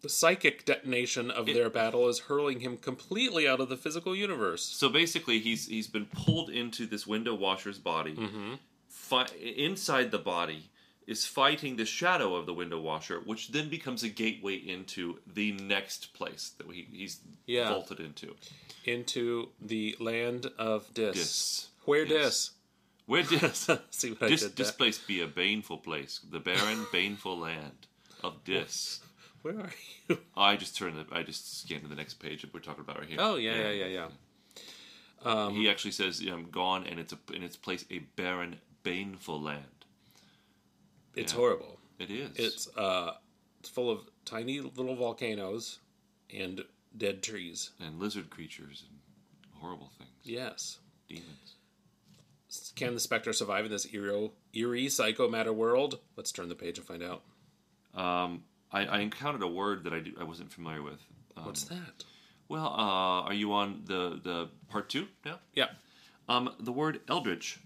[0.00, 4.64] The psychic detonation of their battle is hurling him completely out of the physical universe.
[4.64, 8.14] So basically, he's he's been pulled into this window washer's body.
[8.14, 8.54] Mm-hmm.
[8.88, 10.70] Fi- inside the body
[11.08, 15.52] is fighting the shadow of the window washer, which then becomes a gateway into the
[15.52, 17.70] next place that he, he's Yeah.
[17.70, 18.36] vaulted into.
[18.84, 21.14] Into the land of Dis.
[21.14, 21.68] Dis.
[21.86, 22.50] Where Yes.
[23.06, 23.70] Where Dis?
[23.90, 27.86] See what I this, did this place be a baneful place, the barren, baneful land
[28.22, 29.00] of Dis?
[29.40, 29.72] Where are
[30.08, 30.18] you?
[30.36, 30.98] I just turned.
[30.98, 33.16] The, I just scanned to the next page that we're talking about right here.
[33.18, 34.08] Oh yeah, yeah, yeah, yeah.
[35.24, 39.40] Um, he actually says, "I'm gone, and it's a, in its place a barren, baneful
[39.40, 39.77] land."
[41.18, 41.38] It's Yeah.
[41.38, 41.78] horrible.
[41.98, 42.36] It is.
[42.36, 43.14] It's uh,
[43.60, 45.80] it's full of tiny little volcanoes
[46.32, 46.64] and
[46.96, 47.70] dead trees.
[47.80, 48.98] and lizard creatures and
[49.60, 50.78] horrible things, Yes.
[51.08, 51.56] demons.
[52.76, 55.98] Can the Spectre survive in this eerie, eerie psycho matter world?
[56.16, 57.22] Let's turn the page and find out.
[57.94, 61.00] Um, I, I encountered a word that I, do, I wasn't familiar with.
[61.36, 62.04] Um, What's that?
[62.48, 65.40] well, uh, are you on the the part two now?
[65.54, 65.66] Yeah.
[66.28, 67.58] Um, the word eldritch.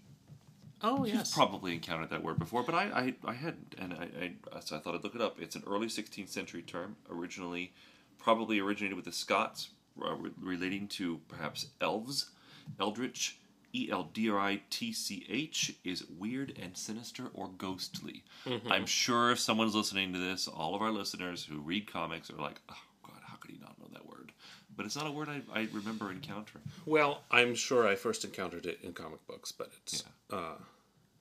[0.82, 4.60] Oh You've probably encountered that word before, but I, I, I hadn't, and I, I,
[4.60, 5.40] so I thought I'd look it up.
[5.40, 7.72] It's an early 16th century term, originally,
[8.18, 9.68] probably originated with the Scots,
[10.04, 12.30] uh, re- relating to perhaps elves.
[12.80, 13.38] Eldritch,
[13.74, 18.22] E L D R I T C H, is weird and sinister or ghostly.
[18.68, 22.36] I'm sure if someone's listening to this, all of our listeners who read comics are
[22.40, 24.32] like, oh, God, how could he not know that word?
[24.76, 26.64] But it's not a word I, I remember encountering.
[26.86, 30.54] Well, I'm sure I first encountered it in comic books, but it's uh,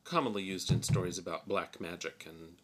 [0.04, 2.56] commonly used in stories about black magic and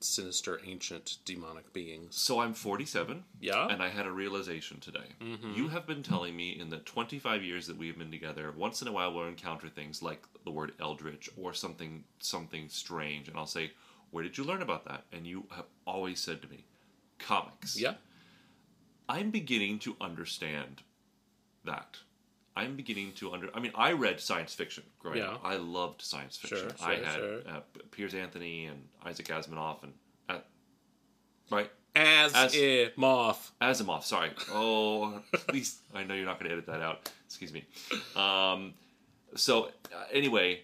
[0.00, 2.16] sinister ancient demonic beings.
[2.20, 3.24] So I'm 47.
[3.40, 3.66] Yeah?
[3.68, 5.14] And I had a realization today.
[5.20, 5.52] Mm-hmm.
[5.54, 8.88] You have been telling me in the 25 years that we've been together, once in
[8.88, 13.46] a while we'll encounter things like the word eldritch or something something strange, and I'll
[13.46, 13.72] say,
[14.10, 16.66] "Where did you learn about that?" And you have always said to me,
[17.18, 17.94] "Comics." Yeah.
[19.08, 20.82] I'm beginning to understand
[21.64, 21.98] that.
[22.56, 23.48] I'm beginning to under.
[23.54, 25.32] I mean, I read science fiction growing Yeah.
[25.32, 25.40] up.
[25.44, 26.70] I loved science fiction.
[26.78, 27.38] Sure, I had sure.
[27.46, 29.92] Uh, Piers Anthony and Isaac Asimov and
[30.30, 30.38] uh,
[31.50, 33.52] right As, As- a moth.
[33.60, 34.02] Asimov.
[34.04, 34.30] Sorry.
[34.50, 35.80] Oh, please.
[35.94, 37.10] I know you're not going to edit that out.
[37.26, 37.64] Excuse me.
[38.16, 38.72] Um,
[39.34, 40.60] so uh, anyway,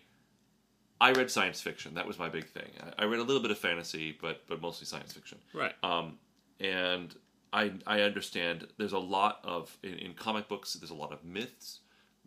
[1.01, 1.95] I read science fiction.
[1.95, 2.71] That was my big thing.
[2.99, 5.39] I, I read a little bit of fantasy, but but mostly science fiction.
[5.53, 5.75] Right.
[5.83, 6.19] Um,
[6.59, 7.15] and
[7.53, 10.73] I I understand there's a lot of in, in comic books.
[10.75, 11.81] There's a lot of myths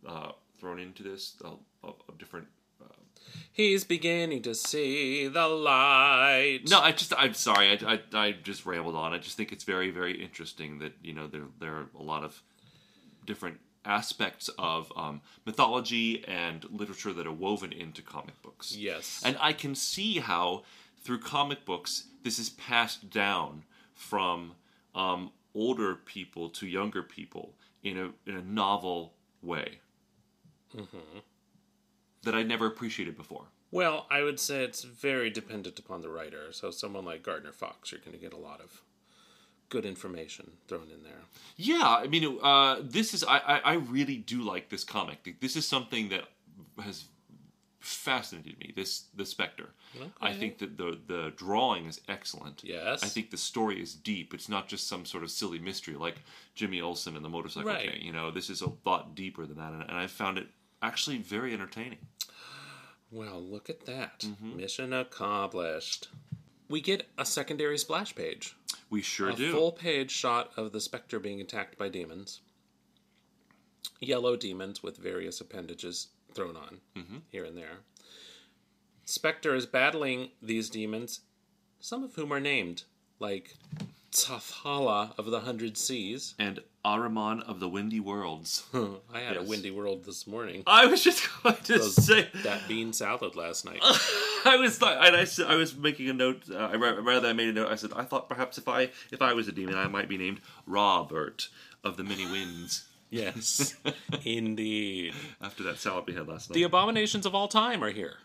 [0.07, 1.49] uh, thrown into this uh,
[1.83, 2.47] of, of different.
[3.51, 6.61] He's beginning to see the light.
[6.69, 7.71] No, I just I'm sorry.
[7.71, 9.13] I, I, I just rambled on.
[9.13, 12.23] I just think it's very very interesting that you know there there are a lot
[12.23, 12.41] of
[13.25, 18.75] different aspects of um, mythology and literature that are woven into comic books.
[18.75, 19.21] Yes.
[19.23, 20.63] And I can see how,
[21.03, 23.63] through comic books, this is passed down
[23.93, 24.53] from
[24.95, 29.79] um, older people to younger people in a in a novel way
[32.23, 33.45] that I never appreciated before.
[33.71, 36.51] Well, I would say it's very dependent upon the writer.
[36.51, 38.81] So, someone like Gardner Fox, you're going to get a lot of
[39.69, 41.21] good information thrown in there.
[41.57, 45.35] Yeah, I mean, uh, this is I, I I really do like this comic.
[45.41, 46.23] This is something that
[46.81, 47.05] has
[47.79, 48.71] fascinated me.
[48.75, 49.69] This the Spectre.
[50.21, 52.61] I think that the the drawing is excellent.
[52.63, 53.03] Yes.
[53.03, 54.33] I think the story is deep.
[54.33, 56.15] It's not just some sort of silly mystery like
[56.53, 57.91] Jimmy Olsen and the motorcycle Right.
[57.91, 58.01] gang.
[58.01, 60.47] You know, this is a lot deeper than that, and, and I found it
[60.85, 61.99] actually very entertaining.
[63.11, 64.19] Well, look at that.
[64.19, 64.57] Mm-hmm.
[64.57, 66.09] Mission accomplished.
[66.69, 68.55] We get a secondary splash page.
[68.89, 69.51] We sure a do.
[69.51, 72.41] full page shot of the Spectre being attacked by demons.
[73.99, 77.17] Yellow demons with various appendages thrown on Mm-hmm.
[77.31, 77.77] here and there.
[79.05, 81.21] Spectre is battling these demons,
[81.79, 82.83] some of whom are named,
[83.19, 83.55] like
[84.11, 86.35] Tafhala of the Hundred Seas.
[86.39, 88.63] and Ahriman of the Windy Worlds.
[89.13, 90.63] I had a windy world this morning.
[90.67, 93.79] I was just going to say That bean salad last night.
[93.83, 96.43] I was th- and I, s- I was making a note.
[96.49, 97.71] Uh, I ra- rather I made a note.
[97.71, 100.17] I said I thought perhaps if I if I was a demon, I might be
[100.17, 101.49] named Robert
[101.83, 103.75] of the Many Winds yes,
[104.23, 105.13] indeed.
[105.41, 106.55] after that salad we had last night.
[106.55, 108.17] The abominations of all time are here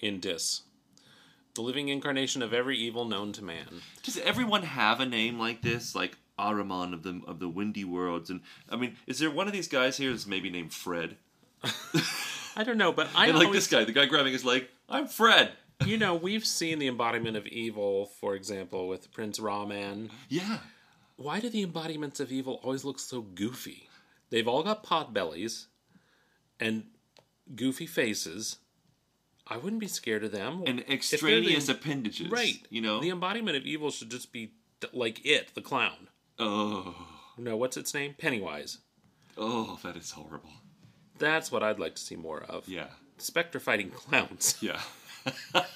[0.00, 0.62] in Dis.
[1.56, 3.82] The living incarnation of every evil known to man.
[4.02, 8.30] Does everyone have a name like this, like Ahriman of the of the Windy Worlds?
[8.30, 11.16] And I mean, is there one of these guys here that's maybe named Fred?
[12.56, 14.66] I don't know, but I And like always, this guy, the guy grabbing his leg,
[14.88, 15.52] I'm Fred.
[15.84, 20.10] you know, we've seen the embodiment of evil, for example, with Prince Rahman.
[20.28, 20.58] Yeah.
[21.16, 23.88] Why do the embodiments of evil always look so goofy?
[24.30, 25.68] They've all got pot bellies
[26.60, 26.84] and
[27.54, 28.58] goofy faces.
[29.48, 30.64] I wouldn't be scared of them.
[30.66, 32.28] And they're the- extraneous appendages.
[32.28, 32.58] Right.
[32.70, 33.00] You know.
[33.00, 34.52] The embodiment of evil should just be
[34.92, 36.08] like it, the clown.
[36.38, 36.94] oh.
[37.38, 38.14] No, what's its name?
[38.16, 38.78] Pennywise.
[39.36, 40.48] Oh, that is horrible.
[41.18, 42.66] That's what I'd like to see more of.
[42.66, 42.86] Yeah.
[43.18, 44.56] Spectre fighting clowns.
[44.62, 44.80] Yeah.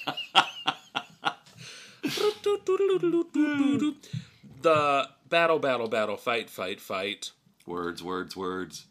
[4.61, 7.31] the battle, battle, battle, fight, fight, fight.
[7.65, 8.85] Words, words, words.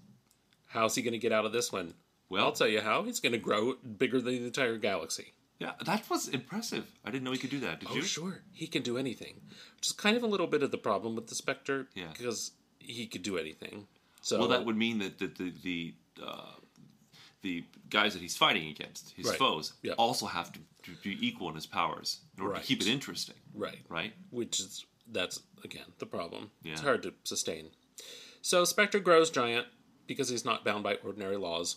[0.69, 1.95] How's he going to get out of this one?
[2.31, 3.03] Well, I'll tell you how.
[3.03, 5.35] He's going to grow bigger than the entire galaxy.
[5.59, 6.87] yeah, that was impressive.
[7.05, 7.81] I didn't know he could do that.
[7.81, 8.03] Did Oh, you?
[8.03, 8.41] sure.
[8.53, 9.43] He can do anything.
[9.77, 11.89] Which is kind of a little bit of the problem with the Spectre.
[11.95, 12.09] Yeah.
[12.17, 13.87] Because he could do anything.
[14.23, 16.53] So Well, that would mean that the the the, uh,
[17.43, 19.39] the guys that he's fighting against, his Right.
[19.39, 19.93] foes, Yeah.
[19.95, 22.63] also have to, to be equal in his powers in order Right.
[22.63, 23.81] to keep it interesting, Right.
[23.89, 24.13] right?
[24.31, 26.51] Which is, that's, again, the problem.
[26.65, 27.71] It's hard to sustain.
[28.43, 29.67] So Spectre grows giant
[30.11, 31.77] because he's not bound by ordinary laws.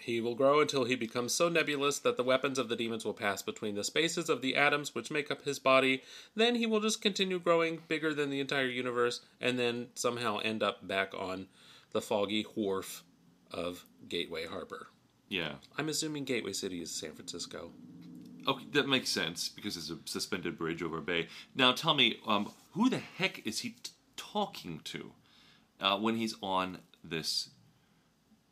[0.00, 3.14] He will grow until he becomes so nebulous that the weapons of the demons will
[3.14, 6.02] pass between the spaces of the atoms which make up his body.
[6.34, 10.60] Then he will just continue growing bigger than the entire universe and then somehow end
[10.60, 11.46] up back on
[11.92, 13.04] the foggy wharf
[13.52, 14.88] of Gateway Harbor.
[15.28, 15.52] Yeah.
[15.76, 17.70] I'm assuming Gateway City is San Francisco.
[18.48, 21.28] Okay, that makes sense because it's a suspended bridge over a bay.
[21.54, 25.12] Now, tell me, um, who the heck is he t- talking to
[25.80, 27.50] uh, when he's on this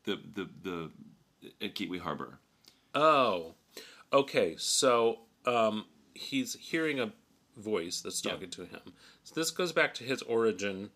[0.07, 0.91] the the the
[1.65, 2.39] at Gateway Harbor?
[2.95, 3.55] Oh,
[4.13, 4.57] okay.
[4.59, 7.13] So um, he's hearing a
[7.57, 8.33] voice that's Yeah.
[8.33, 8.81] talking to him.
[9.25, 10.91] So this goes back to his origin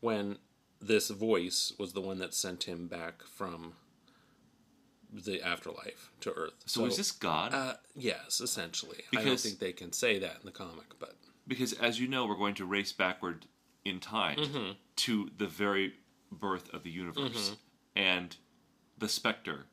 [0.00, 0.38] when
[0.80, 3.74] this voice was the one that sent him back from
[5.12, 6.54] the afterlife to Earth.
[6.66, 7.52] So, is this God?
[7.52, 9.02] Uh, yes, essentially.
[9.16, 12.24] I don't think they can say that in the comic, but because as you know,
[12.26, 13.46] we're going to race backward
[13.84, 14.72] in time Mm-hmm.
[14.96, 15.94] to the very
[16.30, 17.52] birth of the universe,
[17.96, 18.36] and
[18.98, 19.66] the Spectre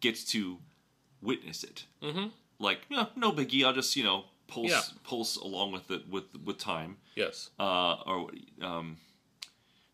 [0.00, 0.58] gets to
[1.22, 1.84] witness it.
[2.02, 2.28] Mm-hmm.
[2.58, 3.64] Like, yeah, no biggie.
[3.64, 4.80] I'll just you know pulse Yeah.
[5.02, 6.98] pulse along with it with with time.
[7.16, 8.30] yes, uh, or
[8.62, 8.96] um,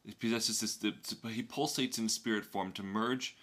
[0.04, 0.76] He possesses this.
[0.76, 0.94] The,
[1.28, 3.37] he pulsates in spirit form to merge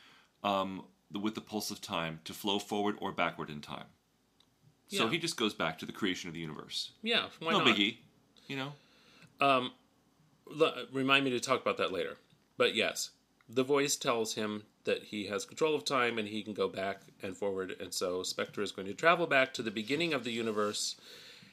[0.43, 3.85] um, the, with the pulse of time to flow forward or backward in time.
[4.89, 5.09] So Yeah.
[5.11, 6.91] he just goes back to the creation of the universe.
[7.01, 7.67] Yeah, why no not?
[7.67, 7.97] biggie,
[8.47, 8.73] you know.
[9.41, 9.71] L-
[10.93, 12.17] remind me to talk about that later.
[12.57, 13.11] But yes,
[13.49, 17.01] the voice tells him that he has control of time and he can go back
[17.21, 17.75] and forward.
[17.79, 20.95] And so Spectre is going to travel back to the beginning of the universe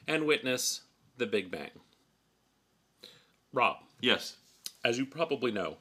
[0.07, 0.81] and witness
[1.17, 1.71] the Big Bang.
[3.53, 4.35] Rob, Yes.
[4.83, 5.77] as you probably know,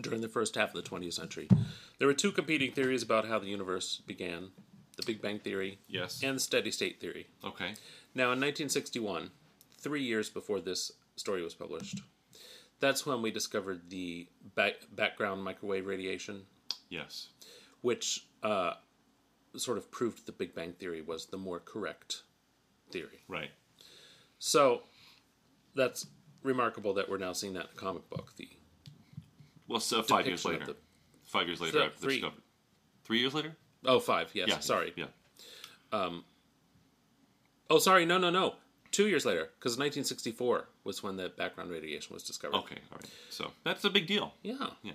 [0.00, 1.48] during the first half of the 20th century,
[1.98, 4.50] there were two competing theories about how the universe began
[4.96, 6.22] the Big Bang Theory Yes.
[6.22, 7.26] and the Steady State Theory.
[7.44, 7.74] okay.
[8.14, 9.30] Now, in 1961,
[9.76, 12.00] three years before this story was published,
[12.80, 16.46] that's when we discovered the back- background microwave radiation,
[16.88, 17.28] Yes.
[17.80, 18.74] which uh,
[19.56, 22.22] sort of proved the Big Bang Theory was the more correct
[22.90, 23.24] theory.
[23.28, 23.50] Right.
[24.38, 24.82] So,
[25.74, 26.06] that's
[26.42, 28.32] remarkable that we're now seeing that in the comic book.
[28.36, 28.48] The
[29.66, 30.70] Well, so five years later.
[30.70, 30.76] of
[31.24, 32.14] Five years later, So, after three.
[32.20, 32.42] discovery.
[33.04, 33.56] Three years later.
[33.84, 34.58] oh five yes Yeah.
[34.60, 35.06] sorry Yeah.
[35.92, 36.24] Um,
[37.70, 38.56] oh sorry no no no
[38.98, 42.56] two years later because 1964 was when the background radiation was discovered.
[42.56, 42.78] Okay.
[42.90, 43.10] All right.
[43.30, 44.34] So that's a big deal.
[44.42, 44.70] Yeah.
[44.82, 44.94] Yeah.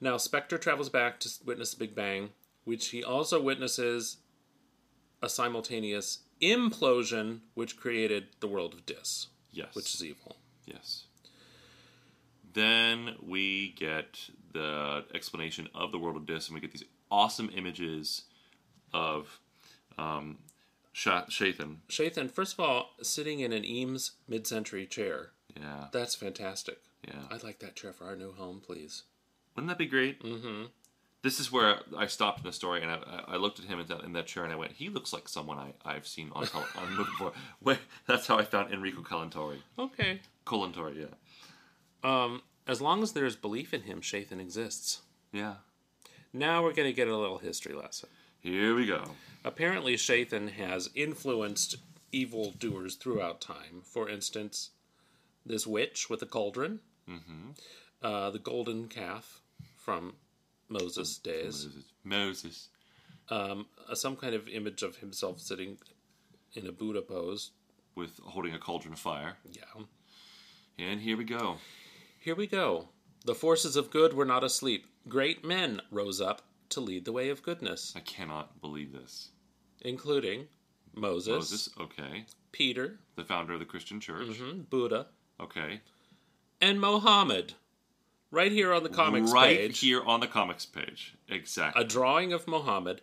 [0.00, 2.30] Now, Spectre travels back to witness the Big Bang,
[2.64, 4.16] which he also witnesses
[5.22, 9.76] a simultaneous implosion, which created the world of Dis, Yes.
[9.76, 10.34] which is evil.
[10.66, 11.04] Yes.
[12.52, 14.18] Then we get
[14.52, 18.22] the explanation of the world of Dis, and we get these awesome images
[18.92, 19.38] of
[19.98, 20.38] um,
[20.92, 21.78] Sha- Shathan.
[21.88, 25.30] Shathan, first of all, sitting in an Eames mid century chair.
[25.56, 25.86] Yeah.
[25.92, 26.78] That's fantastic.
[27.06, 27.22] Yeah.
[27.30, 29.04] I'd like that chair for our new home, please.
[29.54, 30.22] Wouldn't that be great?
[30.22, 30.64] Mm-hmm.
[31.22, 33.86] This is where I stopped in the story and I, I looked at him in
[33.88, 36.48] that, in that chair and I went, he looks like someone I, I've seen on,
[36.54, 37.32] on movie before.
[37.62, 39.58] Wait, that's how I found Enrico Colantoni.
[39.78, 40.20] Okay.
[40.46, 41.14] Colantoni, yeah.
[42.02, 45.02] Um, as long as there's belief in him, Shathan exists.
[45.32, 45.56] Yeah.
[46.32, 48.08] Now we're going to get a little history lesson.
[48.40, 49.04] Here we go.
[49.44, 51.76] Apparently, Shathan has influenced
[52.12, 53.82] evil doers throughout time.
[53.84, 54.70] For instance,
[55.46, 56.80] this witch with the cauldron,
[58.02, 59.40] uh, the golden calf
[59.76, 60.14] from
[60.68, 61.68] Moses' days,
[62.04, 62.68] Moses.
[63.30, 65.78] um, uh, some kind of image of himself sitting
[66.54, 67.52] in a Buddha pose.
[67.94, 69.36] With holding a cauldron of fire.
[69.50, 69.82] Yeah.
[70.78, 71.56] And here we go.
[72.18, 72.88] Here we go.
[73.24, 74.86] The forces of good were not asleep.
[75.08, 79.30] Great men rose up to lead the way of goodness, I cannot believe this.
[79.82, 80.46] including
[80.94, 82.26] Moses, Moses, okay.
[82.52, 84.26] Peter, The founder of the Christian church.
[84.28, 85.80] mhm, Buddha, Okay.
[86.60, 87.54] and Mohammed.
[88.32, 91.16] Right here on the comics right page, here on the comics page.
[91.28, 91.82] Exactly.
[91.82, 93.00] a drawing of Mohammed.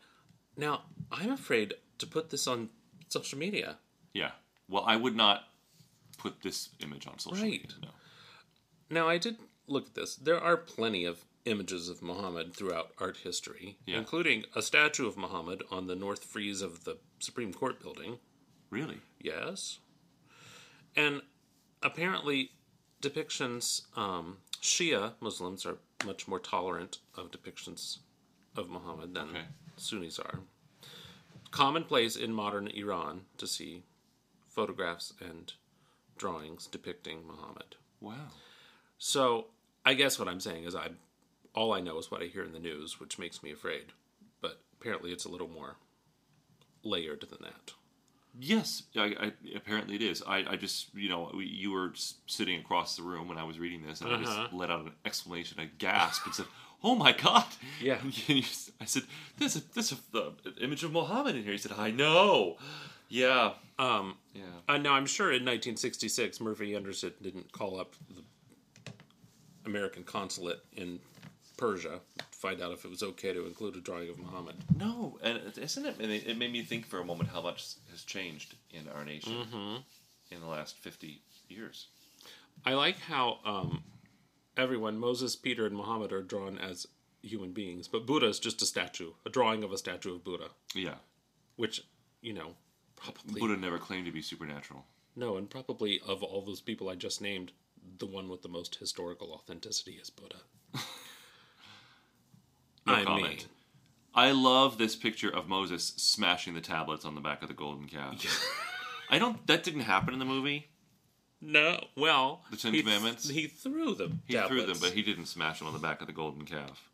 [0.55, 2.69] Now, I'm afraid to put this on
[3.09, 3.77] social media.
[4.13, 4.31] yeah.
[4.69, 5.47] Well, I would not
[6.17, 7.61] put this image on social Right.
[7.61, 7.77] media.
[7.81, 7.89] No.
[8.89, 10.15] Now, I did look at this.
[10.15, 13.97] There are plenty of images of Muhammad throughout art history, Yeah.
[13.97, 18.19] including a statue of Muhammad on the north frieze of the Supreme Court building.
[18.69, 19.01] Really?
[19.21, 19.79] Yes.
[20.95, 21.21] And
[21.81, 22.51] apparently,
[23.01, 27.99] depictions, um, Shia Muslims are much more tolerant of depictions
[28.55, 29.45] of Muhammad than Okay.
[29.77, 30.41] Sunnis are.
[31.51, 33.83] Commonplace in modern Iran to see
[34.47, 35.53] photographs and
[36.17, 37.75] drawings depicting Muhammad.
[38.01, 38.31] Wow.
[38.97, 39.51] So
[39.85, 40.89] I guess what I'm saying is I
[41.57, 43.85] all I know is what I hear in the news, which makes me afraid.
[44.41, 45.75] But apparently it's a little more
[46.83, 47.73] layered than that.
[48.39, 50.21] Yes, I, I, apparently it is.
[50.27, 51.93] I, I just, you know, we, you were
[52.27, 54.23] sitting across the room when I was reading this, and I Uh-huh.
[54.43, 56.45] just let out an exclamation, a gasp, and said,
[56.83, 57.45] "Oh my God!"
[57.81, 57.97] Yeah.
[57.99, 59.03] And you s- I said,
[59.39, 60.29] "There's a there's a uh,
[60.61, 62.57] image of Muhammad in here." He said, "I know."
[63.09, 63.53] Yeah.
[63.79, 64.43] Um, Yeah.
[64.69, 68.21] Uh, now, I'm sure in 1966, Murphy Anderson didn't call up the
[69.65, 70.99] American consulate in
[71.57, 71.99] Persia
[72.31, 74.55] find out if it was okay to include a drawing of Muhammad.
[74.75, 75.95] No, and it- isn't it?
[75.99, 79.03] and It it made me think for a moment how much has changed in our
[79.03, 79.75] nation Mm-hmm.
[80.31, 81.87] in the last fifty years.
[82.65, 83.83] I like how um,
[84.55, 86.87] everyone, Moses, Peter, and Muhammad, are drawn as
[87.21, 90.49] human beings, but Buddha is just a statue, a drawing of a statue of Buddha,
[90.73, 90.95] Yeah,
[91.55, 91.83] which,
[92.21, 92.55] you know,
[92.95, 93.39] probably.
[93.39, 94.85] Buddha never claimed to be supernatural.
[95.15, 97.51] No, and probably of all those people I just named,
[97.99, 100.37] the one with the most historical authenticity is Buddha.
[103.01, 103.27] I comment.
[103.29, 103.39] mean,
[104.15, 107.87] I love this picture of Moses smashing the tablets on the back of the golden
[107.87, 108.23] calf.
[109.09, 109.45] I don't.
[109.47, 110.67] That didn't happen in the movie.
[111.41, 111.83] no.
[111.95, 113.29] Well, The Ten he Commandments?
[113.29, 114.21] he threw them.
[114.27, 116.89] He threw them, but he didn't smash them on the back of the golden calf.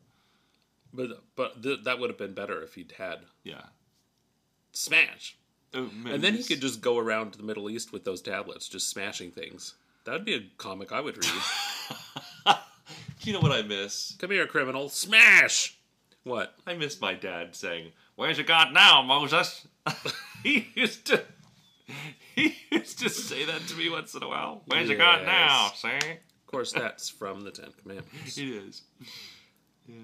[0.93, 3.61] but but th- that would have been better if he'd had Yeah.
[4.73, 5.37] smash,
[5.73, 8.89] Oh, and then he could just go around the Middle East with those tablets, just
[8.89, 9.73] smashing things.
[10.03, 11.33] That'd be a comic I would read.
[13.21, 14.15] You know what I miss?
[14.19, 14.89] Come here, criminal.
[14.89, 15.77] Smash!
[16.23, 16.55] What?
[16.65, 19.67] I miss my dad saying, "Where's your God now, Moses?"
[20.43, 21.23] he used to.
[22.35, 24.63] He used to say that to me once in a while.
[24.65, 25.79] Where's your God now, Yes.
[25.81, 25.97] sir?
[25.99, 28.37] Of course, that's from the Ten Commandments.
[28.39, 28.81] It is.
[29.87, 29.95] Yeah.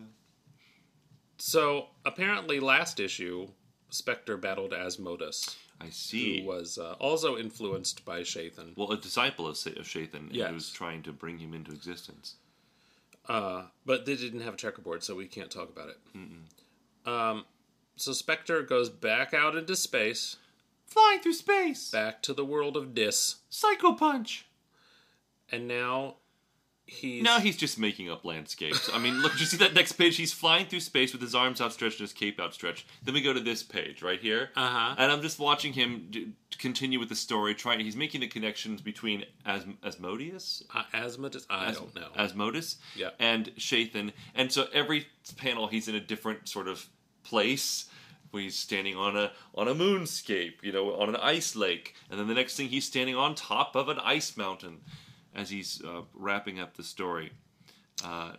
[1.37, 3.47] So, apparently, last issue,
[3.89, 6.41] Spectre battled Asmodus, I see.
[6.41, 8.75] who was uh, also influenced by Shathan.
[8.77, 10.49] Well, a disciple of, Sa- of Shathan Yes.
[10.49, 12.35] who was trying to bring him into existence.
[13.29, 15.97] Uh, but they didn't have a checkerboard, so we can't talk about it.
[17.07, 17.45] Um,
[17.95, 20.37] so Spectre goes back out into space,
[20.87, 21.91] Flying through space!
[21.91, 24.47] back to the world of Dis, Psycho Punch!
[25.51, 26.15] and now
[26.89, 28.89] he's Now he's just making up landscapes.
[28.93, 30.17] I mean, look, did you see that next page?
[30.17, 32.85] He's flying through space with his arms outstretched and his cape outstretched.
[33.03, 34.95] Then we go to this page right here, Uh-huh.
[34.97, 36.27] and I'm just watching him d-
[36.57, 37.55] continue with the story.
[37.55, 41.45] Trying, he's making the connections between As- Asmodeus, uh, Asmodus.
[41.49, 42.09] I As- don't know.
[42.17, 43.09] Asmodus, Yeah.
[43.19, 44.11] and Shathan.
[44.35, 46.87] And so every panel, he's in a different sort of
[47.23, 47.85] place.
[48.31, 52.19] Where he's standing on a on a moonscape, you know, on an ice lake, and
[52.19, 54.81] then the next thing he's standing on top of an ice mountain,
[55.35, 57.31] as he's uh, wrapping up the story.
[58.03, 58.33] Uh,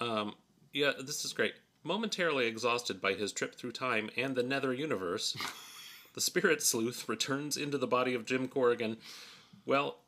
[0.00, 0.34] Um,
[0.72, 1.54] yeah, this is great.
[1.82, 5.36] Momentarily exhausted by his trip through time and the nether universe,
[6.14, 8.96] the spirit sleuth returns into the body of Jim Corrigan.
[9.66, 9.98] Well,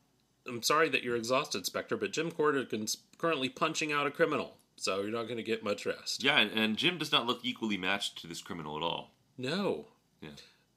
[0.46, 5.00] I'm sorry that you're exhausted, Spectre, but Jim Corrigan's currently punching out a criminal, so
[5.02, 6.22] you're not going to get much rest.
[6.24, 9.10] yeah, and, and Jim does not look equally matched to this criminal at all.
[9.38, 9.86] No.
[10.20, 10.30] Yeah.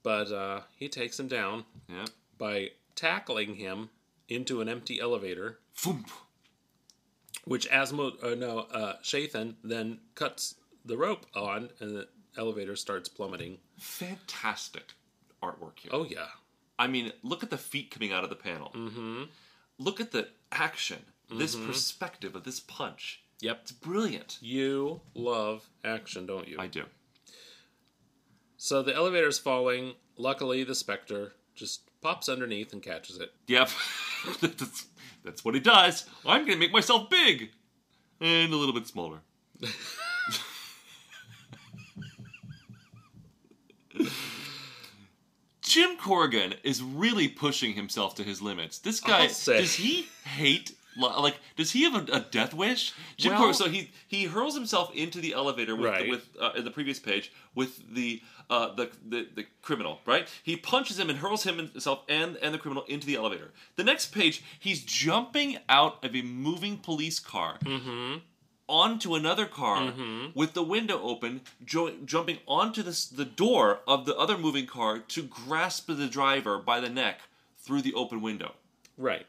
[0.03, 2.05] But uh, he takes him down Yeah.
[2.37, 3.89] by tackling him
[4.29, 6.09] into an empty elevator, Foomp.
[7.45, 12.07] which Asmo, uh, no, uh, Shathan then cuts the rope on, and the
[12.37, 13.57] elevator starts plummeting.
[13.79, 14.93] Fantastic
[15.43, 15.91] artwork here.
[15.93, 16.27] Oh yeah,
[16.77, 18.71] I mean, look at the feet coming out of the panel.
[18.75, 19.23] Mm-hmm.
[19.77, 20.99] Look at the action,
[21.29, 23.21] this perspective of this punch.
[23.41, 23.59] yep.
[23.63, 24.37] It's brilliant.
[24.41, 26.57] You love action, don't you?
[26.59, 26.83] I do.
[28.57, 29.93] So the elevator's falling.
[30.17, 33.33] Luckily, the Spectre just pops underneath and catches it.
[33.47, 33.69] Yep.
[34.41, 34.87] that's,
[35.23, 36.05] that's what he does.
[36.25, 37.51] I'm going to make myself big
[38.21, 39.19] and a little bit smaller.
[45.61, 48.79] Jim Corrigan is really pushing himself to his limits.
[48.79, 52.93] This guy does he hate like does he have a, a death wish?
[53.17, 56.09] Jim Well- so he he hurls himself into the elevator with Right.
[56.09, 60.27] with uh, in the previous page with the uh, the, the the criminal, right?
[60.43, 63.51] He punches him and hurls him himself and and the criminal into the elevator.
[63.75, 67.57] The next page, he's jumping out of a moving police car
[68.67, 69.93] onto another car
[70.33, 74.99] with the window open, jo- jumping onto the the door of the other moving car
[74.99, 77.21] to grasp the driver by the neck
[77.57, 78.53] through the open window.
[78.97, 79.25] Right.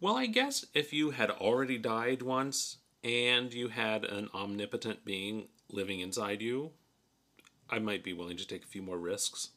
[0.00, 5.48] Well, I guess if you had already died once and you had an omnipotent being
[5.70, 6.72] living inside you,
[7.70, 9.50] I might be willing to take a few more risks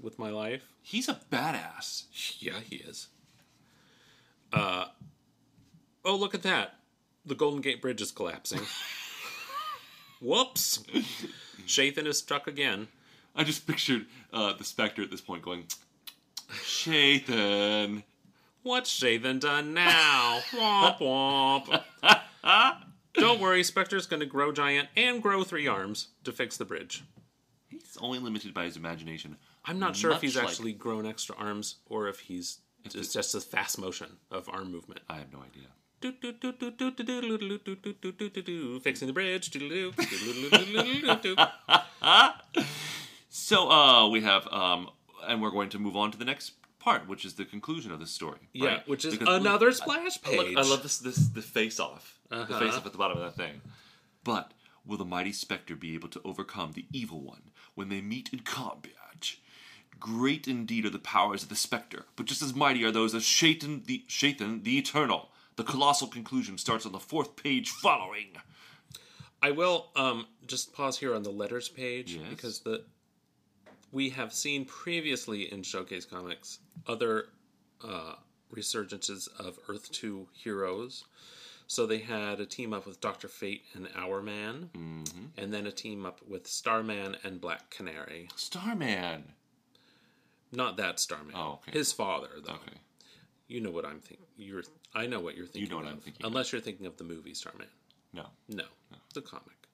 [0.00, 0.64] with my life.
[0.82, 2.04] He's a badass.
[2.40, 3.08] Yeah, he is.
[4.52, 4.86] Uh,
[6.04, 6.74] oh, look at that.
[7.24, 8.62] The Golden Gate Bridge is collapsing.
[10.20, 10.82] Whoops.
[11.66, 12.88] Shathan is struck again.
[13.34, 15.64] I just pictured uh, the Spectre at this point going,
[16.50, 18.02] Shathan.
[18.66, 20.40] What's Shaven done now?
[20.50, 22.80] womp womp.
[23.14, 27.04] Don't worry, Spectre's going to grow giant and grow three arms to fix the bridge.
[27.68, 29.36] He's only limited by his imagination.
[29.66, 33.36] I'm not sure if he's like- actually grown extra arms or if he's it's just
[33.36, 34.98] a fast motion of arm movement.
[35.08, 35.68] I have no idea.
[38.80, 39.52] Fixing the bridge.
[43.28, 44.88] So uh, we have, um,
[45.28, 46.52] and we're going to move on to the next
[46.86, 48.38] part, which is the conclusion of the story.
[48.52, 48.88] Yeah, right?
[48.88, 50.56] which is Because look- another splash I love- page.
[50.56, 52.58] I love this, this the face off, the Uh-huh.
[52.60, 53.60] face off at the bottom of that thing.
[54.22, 54.52] But
[54.84, 58.38] will the mighty Spectre be able to overcome the evil one when they meet in
[58.40, 59.34] combat?
[59.98, 63.24] Great indeed are the powers of the Spectre, but just as mighty are those of
[63.24, 65.30] Shaitan the Shaitan the Eternal.
[65.56, 68.36] The colossal conclusion starts on the fourth page following.
[69.42, 72.26] I will um, just pause here on the letters page Yes.
[72.30, 72.84] because the
[73.92, 77.26] we have seen previously in Showcase Comics other
[77.86, 78.14] uh,
[78.54, 81.04] resurgences of Earth Two heroes.
[81.68, 85.24] So they had a team up with Doctor Fate and Hourman, Mm-hmm.
[85.36, 88.28] and then a team up with Starman and Black Canary.
[88.36, 89.24] Starman.
[90.52, 91.34] Not that Starman.
[91.36, 91.76] Oh, okay.
[91.76, 92.52] His father, though.
[92.54, 92.78] Okay.
[93.48, 94.26] You know what I'm thinking.
[94.36, 94.62] You're.
[94.94, 95.62] I know what you're thinking.
[95.62, 96.30] You know what of, I'm thinking of.
[96.30, 97.66] Unless you're thinking of the movie Starman.
[98.12, 98.26] No.
[98.48, 98.64] No,
[99.14, 99.66] the comic.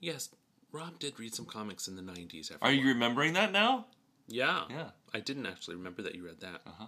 [0.00, 0.28] Yes,
[0.74, 2.50] Rob did read some comics in the '90s.
[2.60, 3.86] Are you remembering that now?
[4.26, 4.62] Yeah.
[4.68, 4.90] Yeah.
[5.14, 6.62] I didn't actually remember that you read that.
[6.66, 6.86] Uh-huh.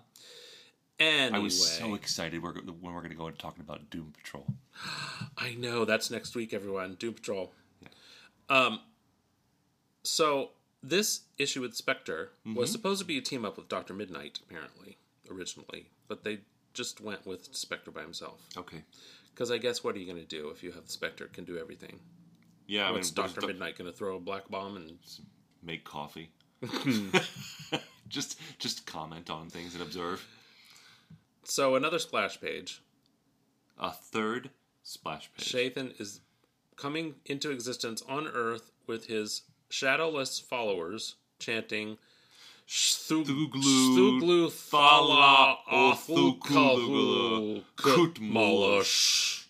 [0.98, 4.12] Anyway, I was so excited we're, when we're going to go and talking about Doom
[4.16, 4.46] Patrol.
[5.38, 6.96] I know that's next week, everyone.
[6.98, 7.52] Doom Patrol.
[8.48, 8.80] Um.
[10.02, 10.50] So
[10.82, 14.98] this issue with Spectre was supposed to be a team up with Doctor Midnight, apparently
[15.30, 16.40] originally, but they
[16.74, 18.40] just went with Spectre by himself.
[18.56, 18.82] Okay.
[19.32, 21.58] Because I guess what are you going to do if you have Spectre can do
[21.58, 21.98] everything?
[22.66, 24.98] Yeah, I mean, What's what's Doctor Midnight going to throw a black bomb and
[25.62, 26.30] make coffee.
[26.64, 27.08] Hmm.
[28.08, 30.26] just just comment on things and observe.
[31.44, 32.82] so another splash page.
[33.78, 34.50] A third
[34.82, 35.46] splash page.
[35.52, 36.20] Shathan is
[36.76, 41.98] coming into existence on Earth with his shadowless followers chanting
[42.68, 49.44] Thuglu, Thuglu Thala Athukulu Kutmalash.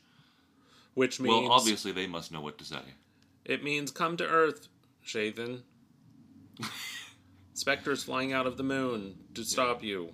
[0.95, 2.83] Which means Well, obviously they must know what to say.
[3.47, 4.69] It means come to Earth,
[5.07, 5.63] Shathan.
[7.55, 10.11] Spectres flying out of the moon to stop you.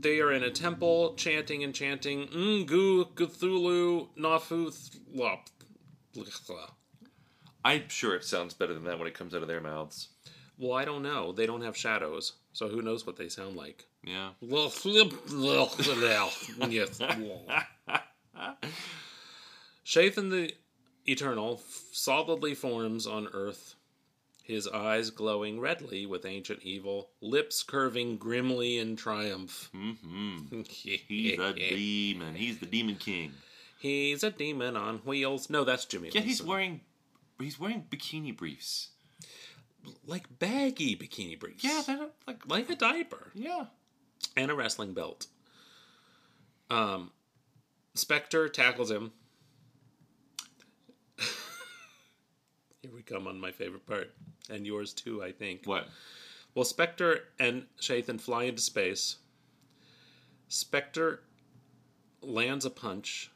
[0.00, 4.72] They are in a temple chanting and chanting Ngu Cthulhu Nafu
[5.14, 5.48] Thlop.
[7.64, 10.08] I'm sure it sounds better than that when it comes out of their mouths.
[10.58, 11.32] Well, I don't know.
[11.32, 13.86] They don't have shadows, so who knows what they sound like.
[14.04, 14.30] Yeah.
[19.86, 20.52] Shathan the
[21.06, 23.74] Eternal solidly forms on earth,
[24.42, 29.70] his eyes glowing redly with ancient evil, lips curving grimly in triumph.
[29.74, 30.60] Mm-hmm.
[30.68, 32.34] He's a demon.
[32.34, 33.32] He's the demon king.
[33.80, 35.50] He's a demon on wheels.
[35.50, 36.10] No, that's Jimmy.
[36.12, 36.82] Yeah, he's wearing
[37.40, 38.90] he's wearing bikini briefs.
[40.06, 41.64] like baggy bikini briefs.
[41.64, 43.64] Yeah, they're not, like like a diaper yeah.
[44.36, 45.26] and a wrestling belt.
[46.70, 47.10] Um,
[47.94, 49.10] Spectre tackles him.
[52.82, 54.10] Here we come on my favorite part,
[54.50, 55.66] and yours too, I think.
[55.66, 55.86] What?
[56.52, 59.18] Well, Spectre and Shathan fly into space.
[60.48, 61.22] Spectre
[62.20, 63.30] lands a punch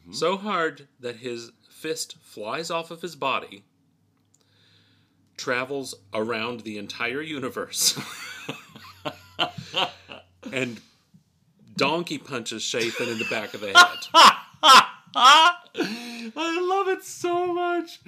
[0.00, 0.12] mm-hmm.
[0.12, 3.62] so hard that his fist flies off of his body,
[5.36, 7.96] travels around the entire universe,
[10.52, 10.80] and
[11.76, 13.72] donkey punches Shathan in the back of the
[15.14, 15.54] head.
[15.74, 18.00] I love it so much.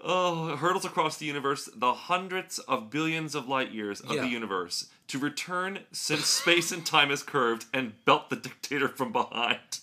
[0.00, 4.22] Oh, hurdles across the universe, the hundreds of billions of light years of Yeah.
[4.22, 9.12] the universe, to return since space and time is curved and belt the dictator from
[9.12, 9.78] behind.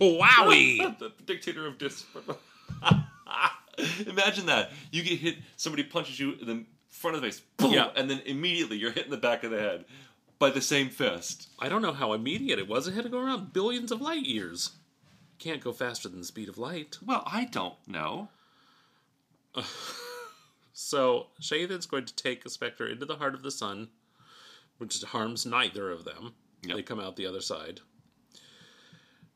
[0.00, 0.78] Wowie!
[0.98, 2.04] the dictator of dis.
[4.06, 4.72] Imagine that.
[4.90, 7.90] You get hit, somebody punches you in the front of the face, boom, Yeah.
[7.94, 9.84] and then immediately you're hit in the back of the head
[10.40, 11.48] by the same fist.
[11.60, 12.88] I don't know how immediate it was.
[12.88, 14.70] It had to go around billions of light years.
[15.38, 16.98] Can't go faster than the speed of light.
[17.04, 18.28] Well, I don't know.
[20.80, 23.88] So Shathan's going to take a Spectre into the heart of the sun,
[24.76, 26.34] which harms neither of them.
[26.62, 26.76] Yep.
[26.76, 27.80] They come out the other side.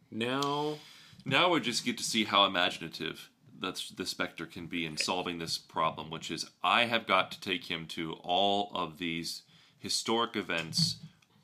[0.09, 0.79] Now,
[1.25, 3.29] Now we just get to see how imaginative
[3.59, 7.41] that's the Spectre can be in solving this problem, which is I have got to
[7.41, 9.43] take him to all of these
[9.81, 10.99] historic events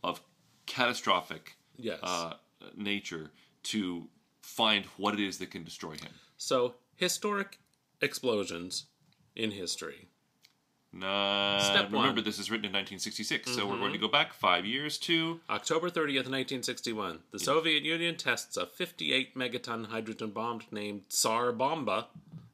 [0.05, 0.21] of
[0.67, 1.99] catastrophic yes.
[2.05, 2.35] uh,
[2.77, 3.33] nature
[3.65, 4.07] to
[4.49, 6.13] find what it is that can destroy him.
[6.37, 7.59] so historic
[8.01, 8.87] explosions
[9.37, 10.09] in history.
[10.95, 12.09] Uh, Step remember, one.
[12.17, 12.25] Mm-hmm.
[12.25, 15.91] this is written in 1966, so we're going to go back five years to October
[15.91, 22.07] 30th, 1961, the Soviet Union tests a 58 megaton hydrogen bomb named Tsar Bomba,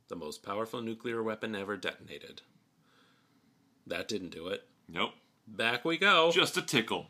[0.08, 2.42] the most powerful nuclear weapon ever detonated.
[3.86, 4.64] That didn't do it.
[4.88, 5.12] nope,
[5.46, 6.32] Back we go.
[6.32, 7.06] just a tickle.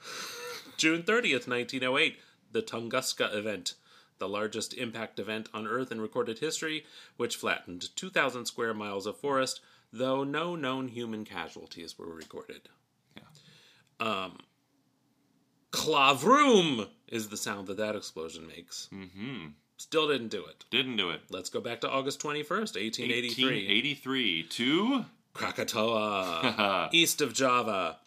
[0.76, 2.18] June 30th, 1908,
[2.52, 3.74] the Tunguska event,
[4.22, 6.84] the largest impact event on Earth in recorded history,
[7.16, 9.60] which flattened 2,000 square miles of forest,
[9.92, 12.68] though no known human casualties were recorded.
[13.98, 14.38] Um,
[15.72, 18.88] Clavroom is the sound that that explosion makes.
[18.94, 19.48] Mm-hmm.
[19.76, 20.66] Still didn't do it.
[20.70, 21.22] Didn't do it.
[21.28, 23.44] Let's go back to August 21st, 1883.
[23.44, 25.04] 1883 to
[25.34, 27.98] Krakatoa, east of Java.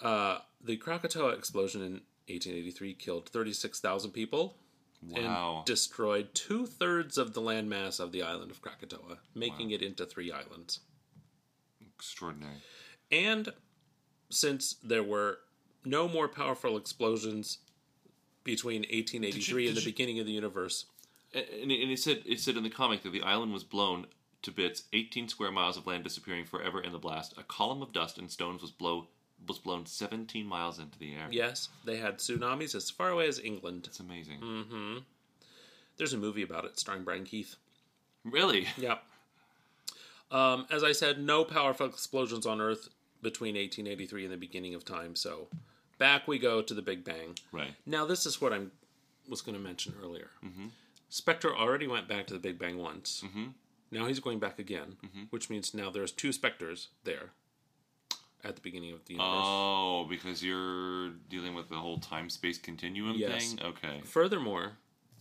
[0.00, 1.92] Uh, the Krakatoa explosion in
[2.28, 4.56] 1883 killed 36,000 people
[5.02, 5.56] wow.
[5.56, 10.06] and destroyed two thirds of the landmass of the island of Krakatoa, making it into
[10.06, 10.80] three islands.
[11.96, 12.56] Extraordinary.
[13.10, 13.52] And
[14.30, 15.38] since there were
[15.84, 17.58] no more powerful explosions
[18.44, 20.86] between 1883 and the you- beginning of the universe,
[21.34, 24.06] And, and it said it said in the comic that the island was blown
[24.42, 27.34] to bits, 18 square miles of land disappearing forever in the blast.
[27.36, 29.08] A column of dust and stones was blow
[29.46, 31.26] was blown 17 miles into the air.
[31.30, 33.84] yes, they had tsunamis as far away as England.
[33.86, 34.40] It's amazing.
[34.40, 34.98] Mm-hmm.
[35.96, 37.56] There's a movie about it starring Brian Keith.
[38.24, 38.66] Really?
[38.78, 39.02] Yep.
[40.30, 42.88] Um, as I said, no powerful explosions on Earth
[43.22, 45.48] between 1883 and the beginning of time, so
[45.98, 47.36] back we go to the Big Bang.
[47.50, 47.74] Right.
[47.84, 48.60] Now, this is what I
[49.28, 50.30] was going to mention earlier.
[50.44, 50.68] Mm-hmm.
[51.08, 53.24] Spectre already went back to the Big Bang once.
[53.26, 53.46] Mm-hmm.
[53.90, 54.96] Now he's going back again,
[55.30, 57.32] which means now there's two Spectres there
[58.44, 59.30] at the beginning of the universe.
[59.44, 63.52] Oh, because you're dealing with the whole time space continuum Yes.
[63.54, 63.62] thing?
[63.66, 64.00] Okay.
[64.04, 64.72] Furthermore,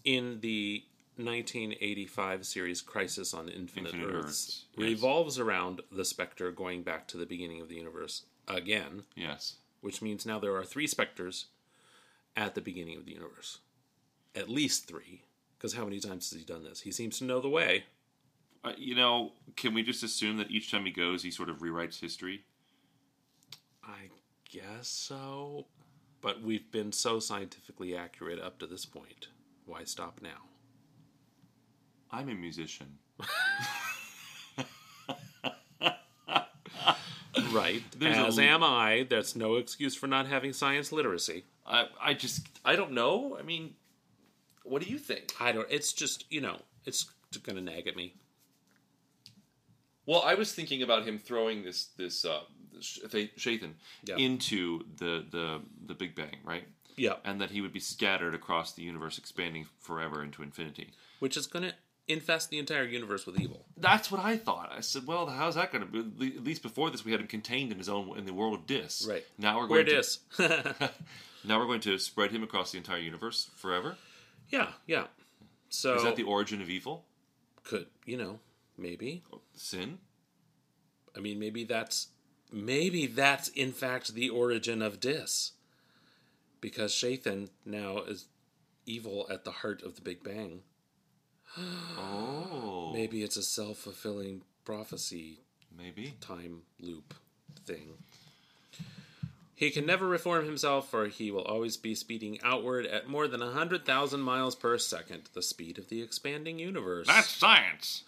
[0.04, 0.84] in the
[1.18, 4.84] 1985 series Crisis on Infinite, Infinite Earths, Earths, yes.
[4.90, 9.56] revolves around the Spectre going back to the beginning of the universe again, Yes.
[9.82, 11.48] which means now there are three Spectres
[12.38, 13.60] at the beginning of the universe.
[14.36, 15.24] At least three.
[15.58, 16.82] Because how many times has he done this?
[16.82, 17.84] He seems to know the way.
[18.64, 21.58] Uh, you know, can we just assume that each time he goes, he sort of
[21.60, 22.44] rewrites history?
[23.90, 24.10] I
[24.50, 25.66] guess so.
[26.22, 29.30] But we've been so scientifically accurate up to this point.
[29.66, 30.48] Why stop now?
[32.12, 32.98] I'm a musician.
[37.52, 37.84] Right.
[37.98, 39.08] There's As l- am I.
[39.10, 41.46] That's no excuse for not having science literacy.
[41.66, 43.38] I, I just, I don't know.
[43.40, 43.74] I mean,
[44.64, 45.34] what do you think?
[45.40, 45.68] I don't.
[45.70, 47.10] It's just you know, it's
[47.44, 48.16] going to nag at me.
[50.06, 52.42] Well, I was thinking about him throwing this this uh,
[52.82, 53.74] Sh- Th- Shathan
[54.04, 54.18] Yeah.
[54.18, 56.64] into the, the the Big Bang, right?
[56.96, 57.14] Yeah.
[57.24, 60.92] And that he would be scattered across the universe, expanding forever into infinity.
[61.20, 61.74] Which is going to
[62.08, 63.66] infest the entire universe with evil.
[63.78, 64.72] That's what I thought.
[64.76, 67.28] I said, "Well, how's that going to be?" At least before this, we had him
[67.28, 69.06] contained in his own in the world of Dis.
[69.10, 69.26] Right.
[69.38, 70.04] Now we're Where going it
[70.38, 70.90] to is.
[71.46, 73.96] now we're going to spread him across the entire universe forever.
[74.50, 74.70] yeah.
[74.88, 75.06] Yeah.
[75.70, 77.06] So Is that the origin of evil?
[77.64, 78.40] could you know
[78.78, 79.22] maybe
[79.54, 80.00] Sin?
[81.16, 82.08] I mean maybe that's
[82.52, 85.54] maybe that's in fact the origin of Dis.
[86.62, 88.26] Because Shathan now is
[88.86, 90.62] evil at the heart of the Big Bang.
[91.98, 95.40] Oh, Maybe it's a self fulfilling prophecy
[95.76, 96.16] maybe.
[96.22, 97.14] time loop
[97.66, 97.94] thing.
[99.56, 103.42] He can never reform himself, for he will always be speeding outward at more than
[103.42, 107.08] 100,000 miles per second, the speed of the expanding universe.
[107.08, 108.04] That's science.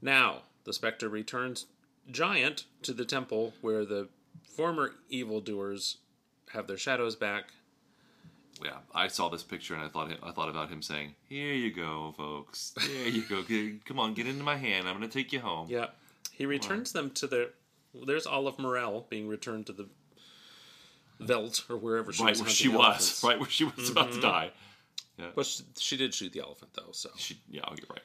[0.00, 1.66] Now, the Spectre returns
[2.10, 4.08] giant to the temple where the
[4.56, 5.98] former evildoers
[6.52, 7.44] have their shadows back.
[8.62, 11.72] Yeah, I saw this picture and I thought I thought about him saying, "Here you
[11.72, 12.72] go, folks.
[12.76, 13.42] There you go.
[13.84, 14.88] Come on, get into my hand.
[14.88, 15.86] I'm going to take you home." Yeah.
[16.30, 17.50] He returns them to the.
[18.06, 19.88] There's Olive Morel being returned to the
[21.20, 24.18] Veld or wherever she right was where she was, right where she was about to
[24.18, 24.20] mm-hmm.
[24.20, 24.50] die.
[25.34, 27.10] But she, she did shoot the elephant, though, so.
[27.16, 28.02] She, yeah, you're right.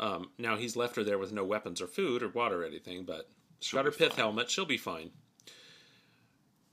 [0.00, 3.04] Um, now he's left her there with no weapons or food or water or anything,
[3.04, 3.28] but
[3.60, 4.16] She'll got her pith fine.
[4.18, 4.50] helmet.
[4.50, 5.10] She'll be fine.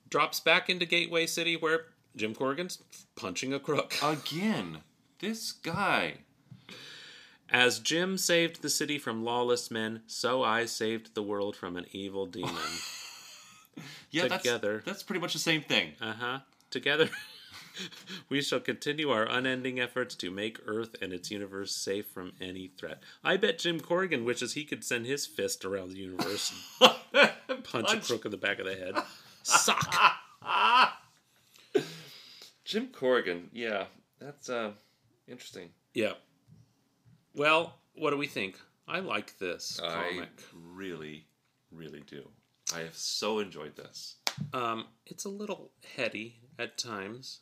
[0.09, 2.81] Drops back into Gateway City where Jim Corrigan's
[3.15, 3.93] punching a crook.
[4.01, 4.79] Again,
[5.19, 6.19] this guy.
[7.49, 11.85] As Jim saved the city from lawless men, so I saved the world from an
[11.91, 12.53] evil demon.
[14.09, 14.77] Yeah, Together.
[14.77, 15.91] that's that's pretty much the same thing.
[16.01, 16.39] uh huh.
[16.71, 17.09] Together,
[18.29, 22.67] we shall continue our unending efforts to make Earth and its universe safe from any
[22.67, 23.01] threat.
[23.23, 27.93] I bet Jim Corrigan wishes he could send his fist around the universe and punch,
[27.93, 28.95] a crook in the back of the head.
[29.43, 29.93] Suck.
[32.65, 33.49] Jim Corrigan.
[33.53, 33.85] Yeah,
[34.19, 34.71] that's uh
[35.27, 35.69] interesting.
[35.93, 36.13] Yeah.
[37.33, 38.59] Well, what do we think?
[38.87, 40.29] I like this I comic.
[40.53, 41.25] really,
[41.71, 42.27] really do.
[42.75, 44.15] I have so enjoyed this.
[44.53, 47.39] Um, it's a little heady at times.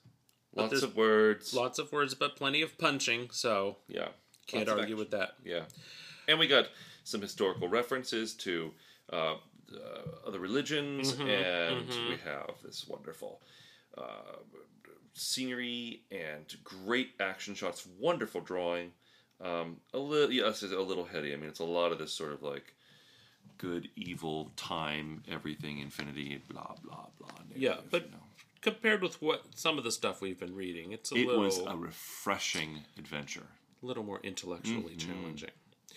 [0.56, 1.54] Lots of words.
[1.54, 4.10] Lots of words, but plenty of punching, so yeah.
[4.48, 5.32] can't argue with that.
[5.44, 5.64] Yeah,
[6.28, 6.70] and we got
[7.04, 8.72] some historical references to
[9.12, 9.36] uh,
[9.74, 13.42] uh, other religions, Mm-hmm, and we have this wonderful
[13.98, 14.38] uh,
[15.14, 18.92] scenery and great action shots, wonderful drawing.
[19.42, 21.34] Um, a little, yes, a little heady.
[21.34, 22.74] I mean, it's a lot of this sort of like
[23.58, 27.30] good, evil, time, everything, infinity, blah blah blah.
[27.56, 28.18] Yeah, but you know.
[28.66, 31.46] Compared with what some of the stuff we've been reading, it's a it little It
[31.46, 33.48] was a refreshing adventure.
[33.82, 35.12] A little more intellectually Mm-hmm.
[35.12, 35.52] challenging.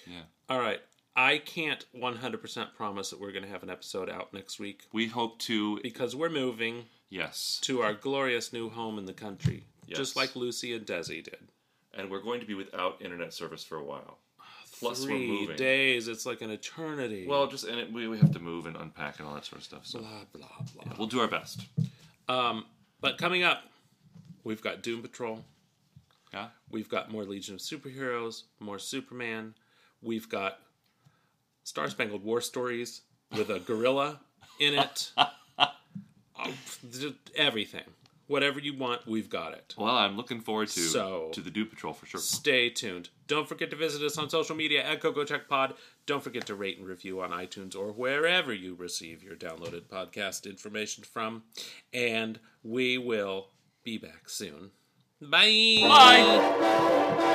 [0.06, 0.80] Yeah, All right.
[1.16, 5.06] I can't 100% promise that we're going to have an episode out next week we
[5.08, 5.80] hope to.
[5.82, 9.96] because we're moving Yes, to our glorious new home in the country, Yes.
[9.98, 11.48] just like Lucy and Desi did.
[11.94, 14.18] and we're going to be without internet service for a while.
[14.78, 15.56] Plus, we're moving.
[15.56, 16.06] days.
[16.06, 17.26] It's like an eternity.
[17.26, 19.58] Well, just and it, we, we have to move and unpack and all that sort
[19.58, 19.84] of stuff.
[19.86, 20.92] So blah, blah, blah.
[20.98, 21.62] we'll do our best.
[22.28, 22.66] Um,
[23.00, 23.62] but coming up,
[24.44, 25.44] we've got Doom Patrol.
[26.32, 26.48] Yeah.
[26.70, 29.54] We've got more Legion of Superheroes, more Superman.
[30.02, 30.58] We've got
[31.64, 33.02] Star Spangled War stories
[33.36, 34.20] with a gorilla
[34.58, 35.12] in it.
[36.40, 36.54] Oh,
[37.34, 37.82] everything.
[38.28, 39.74] Whatever you want, we've got it.
[39.76, 42.20] Well, I'm looking forward to So- to the Doom Patrol for sure.
[42.20, 43.08] Stay tuned.
[43.26, 45.76] Don't forget to visit us on social media at CocoCheckPod.
[46.06, 50.44] Don't forget to rate and review on iTunes or wherever you receive your downloaded podcast
[50.48, 51.42] information from.
[51.92, 53.48] And we will
[53.82, 54.70] be back soon.
[55.20, 55.78] Bye.
[55.82, 57.34] Bye.